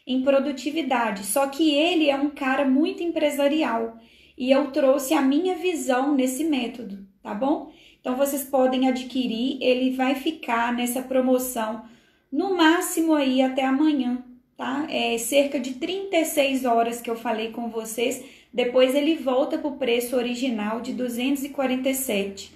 em 0.07 0.23
produtividade. 0.23 1.27
Só 1.27 1.45
que 1.45 1.75
ele 1.75 2.09
é 2.09 2.15
um 2.15 2.31
cara 2.31 2.65
muito 2.65 3.03
empresarial 3.03 3.99
e 4.35 4.49
eu 4.49 4.71
trouxe 4.71 5.13
a 5.13 5.21
minha 5.21 5.53
visão 5.53 6.15
nesse 6.15 6.43
método, 6.43 7.07
tá 7.21 7.35
bom? 7.35 7.71
Então 8.07 8.15
vocês 8.15 8.45
podem 8.45 8.87
adquirir, 8.87 9.57
ele 9.61 9.93
vai 9.93 10.15
ficar 10.15 10.71
nessa 10.71 11.01
promoção 11.01 11.83
no 12.31 12.55
máximo 12.55 13.13
aí 13.13 13.41
até 13.41 13.65
amanhã, 13.65 14.23
tá? 14.55 14.87
É 14.89 15.17
cerca 15.17 15.59
de 15.59 15.73
36 15.73 16.63
horas 16.63 17.01
que 17.01 17.09
eu 17.09 17.17
falei 17.17 17.51
com 17.51 17.69
vocês. 17.69 18.23
Depois 18.53 18.95
ele 18.95 19.17
volta 19.17 19.57
para 19.57 19.67
o 19.67 19.75
preço 19.75 20.15
original 20.15 20.79
de 20.79 20.93
247. 20.93 22.53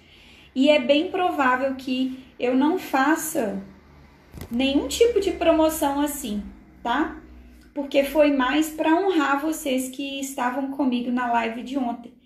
E 0.55 0.69
é 0.69 0.79
bem 0.79 1.11
provável 1.11 1.75
que 1.75 2.17
eu 2.39 2.55
não 2.55 2.79
faça 2.79 3.61
nenhum 4.49 4.87
tipo 4.87 5.19
de 5.19 5.31
promoção 5.31 5.99
assim, 5.99 6.41
tá? 6.81 7.21
Porque 7.73 8.05
foi 8.05 8.31
mais 8.31 8.69
para 8.69 8.95
honrar 8.95 9.41
vocês 9.41 9.89
que 9.89 10.21
estavam 10.21 10.71
comigo 10.71 11.11
na 11.11 11.29
live 11.29 11.61
de 11.61 11.77
ontem. 11.77 12.20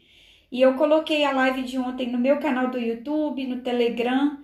E 0.56 0.62
eu 0.62 0.76
coloquei 0.76 1.26
a 1.26 1.34
live 1.34 1.64
de 1.64 1.78
ontem 1.78 2.10
no 2.10 2.18
meu 2.18 2.40
canal 2.40 2.70
do 2.70 2.80
YouTube, 2.80 3.46
no 3.46 3.60
Telegram, 3.60 4.40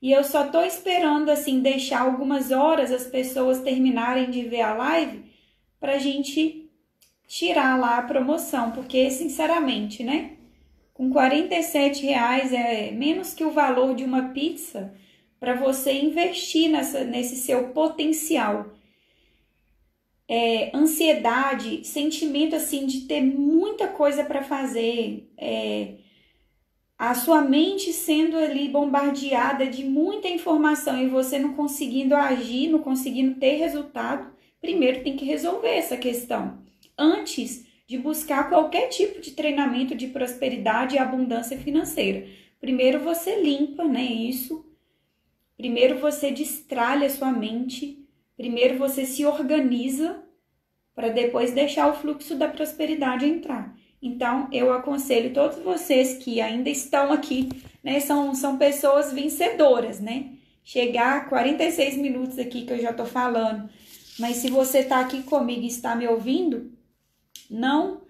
e 0.00 0.10
eu 0.10 0.24
só 0.24 0.46
tô 0.46 0.62
esperando 0.62 1.28
assim 1.28 1.60
deixar 1.60 2.00
algumas 2.00 2.50
horas 2.50 2.90
as 2.90 3.04
pessoas 3.04 3.60
terminarem 3.60 4.30
de 4.30 4.40
ver 4.40 4.62
a 4.62 4.72
live 4.72 5.22
pra 5.78 5.98
gente 5.98 6.66
tirar 7.28 7.78
lá 7.78 7.98
a 7.98 8.02
promoção, 8.04 8.70
porque 8.70 9.10
sinceramente, 9.10 10.02
né? 10.02 10.30
Com 10.94 11.10
47 11.10 12.06
reais 12.06 12.54
é 12.54 12.90
menos 12.92 13.34
que 13.34 13.44
o 13.44 13.50
valor 13.50 13.94
de 13.94 14.02
uma 14.02 14.30
pizza 14.30 14.94
para 15.38 15.52
você 15.56 15.92
investir 15.92 16.70
nessa, 16.70 17.04
nesse 17.04 17.36
seu 17.36 17.68
potencial 17.68 18.64
é, 20.30 20.70
ansiedade, 20.72 21.84
sentimento 21.84 22.54
assim 22.54 22.86
de 22.86 23.00
ter 23.00 23.20
muita 23.20 23.88
coisa 23.88 24.22
para 24.22 24.44
fazer, 24.44 25.28
é, 25.36 25.94
a 26.96 27.14
sua 27.14 27.42
mente 27.42 27.92
sendo 27.92 28.36
ali 28.36 28.68
bombardeada 28.68 29.66
de 29.66 29.84
muita 29.84 30.28
informação 30.28 31.02
e 31.02 31.08
você 31.08 31.36
não 31.36 31.54
conseguindo 31.54 32.14
agir, 32.14 32.68
não 32.68 32.78
conseguindo 32.78 33.40
ter 33.40 33.56
resultado, 33.56 34.30
primeiro 34.60 35.02
tem 35.02 35.16
que 35.16 35.24
resolver 35.24 35.70
essa 35.70 35.96
questão 35.96 36.62
antes 36.96 37.66
de 37.88 37.98
buscar 37.98 38.48
qualquer 38.48 38.86
tipo 38.86 39.20
de 39.20 39.32
treinamento 39.32 39.96
de 39.96 40.06
prosperidade 40.06 40.94
e 40.94 40.98
abundância 41.00 41.58
financeira. 41.58 42.28
Primeiro 42.60 43.00
você 43.00 43.40
limpa, 43.40 43.82
né, 43.82 44.04
isso. 44.04 44.64
Primeiro 45.56 45.98
você 45.98 46.30
destralha 46.30 47.10
sua 47.10 47.32
mente 47.32 47.99
Primeiro 48.40 48.78
você 48.78 49.04
se 49.04 49.26
organiza 49.26 50.16
para 50.94 51.10
depois 51.10 51.52
deixar 51.52 51.90
o 51.90 51.94
fluxo 51.94 52.34
da 52.34 52.48
prosperidade 52.48 53.26
entrar. 53.26 53.76
Então, 54.00 54.48
eu 54.50 54.72
aconselho 54.72 55.34
todos 55.34 55.58
vocês 55.58 56.16
que 56.16 56.40
ainda 56.40 56.70
estão 56.70 57.12
aqui, 57.12 57.50
né? 57.84 58.00
São, 58.00 58.34
são 58.34 58.56
pessoas 58.56 59.12
vencedoras, 59.12 60.00
né? 60.00 60.30
Chegar 60.64 61.18
a 61.18 61.24
46 61.26 61.98
minutos 61.98 62.38
aqui 62.38 62.64
que 62.64 62.72
eu 62.72 62.80
já 62.80 62.94
tô 62.94 63.04
falando. 63.04 63.68
Mas 64.18 64.36
se 64.36 64.48
você 64.48 64.84
tá 64.84 65.00
aqui 65.00 65.22
comigo 65.22 65.60
e 65.60 65.66
está 65.66 65.94
me 65.94 66.08
ouvindo, 66.08 66.72
não 67.50 68.00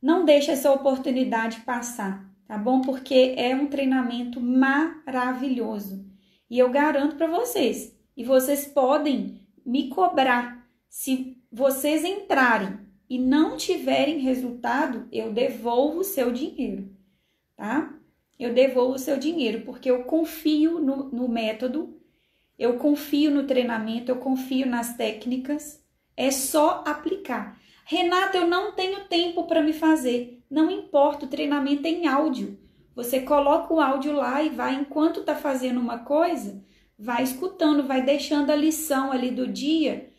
não 0.00 0.24
deixe 0.24 0.50
essa 0.50 0.72
oportunidade 0.72 1.60
passar, 1.60 2.26
tá 2.46 2.56
bom? 2.56 2.80
Porque 2.80 3.34
é 3.36 3.54
um 3.54 3.66
treinamento 3.66 4.40
maravilhoso. 4.40 6.06
E 6.48 6.58
eu 6.58 6.70
garanto 6.70 7.16
para 7.16 7.26
vocês, 7.26 7.94
e 8.16 8.24
vocês 8.24 8.64
podem 8.64 9.37
me 9.68 9.90
cobrar. 9.90 10.66
Se 10.88 11.36
vocês 11.52 12.02
entrarem 12.02 12.78
e 13.08 13.18
não 13.18 13.58
tiverem 13.58 14.18
resultado, 14.20 15.06
eu 15.12 15.30
devolvo 15.30 15.98
o 15.98 16.04
seu 16.04 16.32
dinheiro, 16.32 16.90
tá? 17.54 17.94
Eu 18.38 18.54
devolvo 18.54 18.94
o 18.94 18.98
seu 18.98 19.18
dinheiro, 19.18 19.66
porque 19.66 19.90
eu 19.90 20.04
confio 20.04 20.80
no, 20.80 21.10
no 21.10 21.28
método, 21.28 22.00
eu 22.58 22.78
confio 22.78 23.30
no 23.30 23.46
treinamento, 23.46 24.10
eu 24.10 24.16
confio 24.16 24.66
nas 24.66 24.96
técnicas, 24.96 25.84
é 26.16 26.30
só 26.30 26.82
aplicar. 26.86 27.60
Renata, 27.84 28.38
eu 28.38 28.46
não 28.46 28.72
tenho 28.72 29.04
tempo 29.04 29.44
para 29.44 29.60
me 29.60 29.74
fazer. 29.74 30.42
Não 30.50 30.70
importa, 30.70 31.26
o 31.26 31.28
treinamento 31.28 31.86
é 31.86 31.90
em 31.90 32.06
áudio. 32.06 32.58
Você 32.94 33.20
coloca 33.20 33.72
o 33.72 33.80
áudio 33.80 34.12
lá 34.12 34.42
e 34.42 34.48
vai, 34.48 34.74
enquanto 34.74 35.24
tá 35.24 35.34
fazendo 35.34 35.78
uma 35.78 35.98
coisa, 35.98 36.64
vai 36.98 37.22
escutando, 37.22 37.86
vai 37.86 38.02
deixando 38.02 38.50
a 38.50 38.56
lição 38.56 39.12
ali 39.12 39.30
do 39.30 39.46
dia 39.46 40.10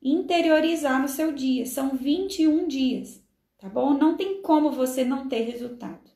interiorizar 0.00 1.02
no 1.02 1.08
seu 1.08 1.32
dia. 1.32 1.66
São 1.66 1.96
21 1.96 2.68
dias, 2.68 3.20
tá 3.58 3.68
bom? 3.68 3.94
Não 3.94 4.16
tem 4.16 4.40
como 4.40 4.70
você 4.70 5.04
não 5.04 5.28
ter 5.28 5.42
resultado. 5.42 6.08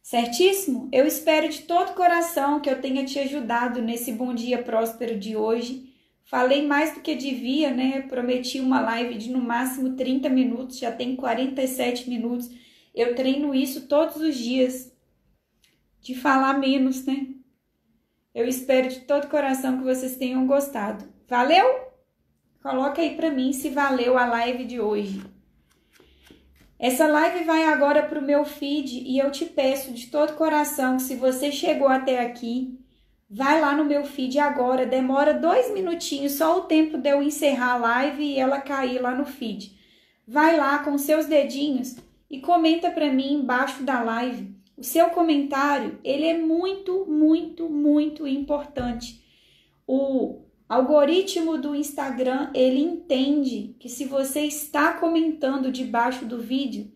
Certíssimo? 0.00 0.88
Eu 0.92 1.06
espero 1.06 1.48
de 1.48 1.62
todo 1.62 1.94
coração 1.94 2.60
que 2.60 2.70
eu 2.70 2.80
tenha 2.80 3.04
te 3.04 3.18
ajudado 3.18 3.82
nesse 3.82 4.12
bom 4.12 4.32
dia 4.32 4.62
próspero 4.62 5.18
de 5.18 5.36
hoje. 5.36 5.92
Falei 6.24 6.66
mais 6.66 6.94
do 6.94 7.00
que 7.00 7.14
devia, 7.14 7.70
né? 7.70 8.02
Prometi 8.02 8.60
uma 8.60 8.80
live 8.80 9.18
de 9.18 9.30
no 9.30 9.40
máximo 9.40 9.96
30 9.96 10.28
minutos, 10.30 10.78
já 10.78 10.92
tem 10.92 11.16
47 11.16 12.08
minutos. 12.08 12.50
Eu 12.94 13.14
treino 13.14 13.54
isso 13.54 13.86
todos 13.86 14.16
os 14.16 14.36
dias. 14.36 14.90
De 16.00 16.14
falar 16.14 16.58
menos, 16.58 17.04
né? 17.04 17.26
Eu 18.38 18.46
espero 18.46 18.88
de 18.88 19.00
todo 19.00 19.26
coração 19.26 19.78
que 19.78 19.82
vocês 19.82 20.14
tenham 20.14 20.46
gostado. 20.46 21.04
Valeu? 21.26 21.66
Coloca 22.62 23.02
aí 23.02 23.16
para 23.16 23.32
mim 23.32 23.52
se 23.52 23.68
valeu 23.68 24.16
a 24.16 24.26
live 24.26 24.64
de 24.64 24.78
hoje. 24.78 25.20
Essa 26.78 27.08
live 27.08 27.42
vai 27.42 27.64
agora 27.64 28.04
para 28.04 28.20
o 28.20 28.24
meu 28.24 28.44
feed 28.44 29.02
e 29.04 29.18
eu 29.18 29.32
te 29.32 29.44
peço 29.44 29.92
de 29.92 30.06
todo 30.06 30.36
coração 30.36 30.98
que 30.98 31.02
se 31.02 31.16
você 31.16 31.50
chegou 31.50 31.88
até 31.88 32.20
aqui, 32.20 32.78
vai 33.28 33.60
lá 33.60 33.74
no 33.74 33.84
meu 33.84 34.04
feed 34.04 34.38
agora. 34.38 34.86
Demora 34.86 35.34
dois 35.34 35.72
minutinhos, 35.72 36.34
só 36.34 36.58
o 36.58 36.66
tempo 36.66 36.96
de 36.96 37.10
eu 37.10 37.20
encerrar 37.20 37.72
a 37.72 37.78
live 37.78 38.22
e 38.22 38.38
ela 38.38 38.60
cair 38.60 39.02
lá 39.02 39.16
no 39.16 39.26
feed. 39.26 39.76
Vai 40.24 40.56
lá 40.56 40.78
com 40.84 40.96
seus 40.96 41.26
dedinhos 41.26 41.96
e 42.30 42.40
comenta 42.40 42.88
para 42.88 43.12
mim 43.12 43.32
embaixo 43.32 43.82
da 43.82 44.00
live 44.00 44.57
o 44.78 44.84
seu 44.84 45.10
comentário, 45.10 45.98
ele 46.04 46.24
é 46.24 46.38
muito, 46.38 47.04
muito, 47.04 47.68
muito 47.68 48.26
importante. 48.28 49.20
O 49.84 50.44
algoritmo 50.68 51.58
do 51.58 51.74
Instagram, 51.74 52.50
ele 52.54 52.80
entende 52.80 53.74
que 53.80 53.88
se 53.88 54.04
você 54.04 54.42
está 54.42 54.92
comentando 54.92 55.72
debaixo 55.72 56.24
do 56.24 56.40
vídeo, 56.40 56.92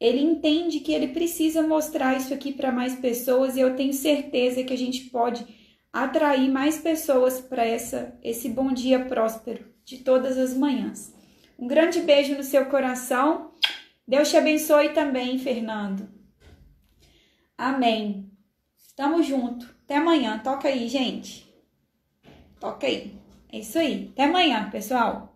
ele 0.00 0.20
entende 0.20 0.80
que 0.80 0.92
ele 0.92 1.08
precisa 1.08 1.62
mostrar 1.62 2.16
isso 2.16 2.34
aqui 2.34 2.52
para 2.52 2.72
mais 2.72 2.96
pessoas 2.96 3.56
e 3.56 3.60
eu 3.60 3.76
tenho 3.76 3.92
certeza 3.92 4.64
que 4.64 4.72
a 4.72 4.78
gente 4.78 5.04
pode 5.04 5.46
atrair 5.92 6.50
mais 6.50 6.78
pessoas 6.78 7.40
para 7.40 7.64
essa 7.64 8.18
esse 8.24 8.48
bom 8.48 8.72
dia 8.72 9.04
próspero 9.04 9.64
de 9.84 9.98
todas 9.98 10.36
as 10.36 10.52
manhãs. 10.52 11.14
Um 11.56 11.68
grande 11.68 12.00
beijo 12.00 12.34
no 12.34 12.42
seu 12.42 12.66
coração. 12.66 13.52
Deus 14.06 14.28
te 14.28 14.36
abençoe 14.36 14.88
também, 14.88 15.38
Fernando. 15.38 16.13
Amém. 17.58 18.30
Tamo 18.96 19.22
junto. 19.22 19.66
Até 19.84 19.96
amanhã. 19.96 20.38
Toca 20.38 20.68
aí, 20.68 20.88
gente. 20.88 21.52
Toca 22.60 22.86
aí. 22.86 23.12
É 23.50 23.58
isso 23.58 23.78
aí. 23.78 24.10
Até 24.12 24.24
amanhã, 24.24 24.70
pessoal. 24.70 25.33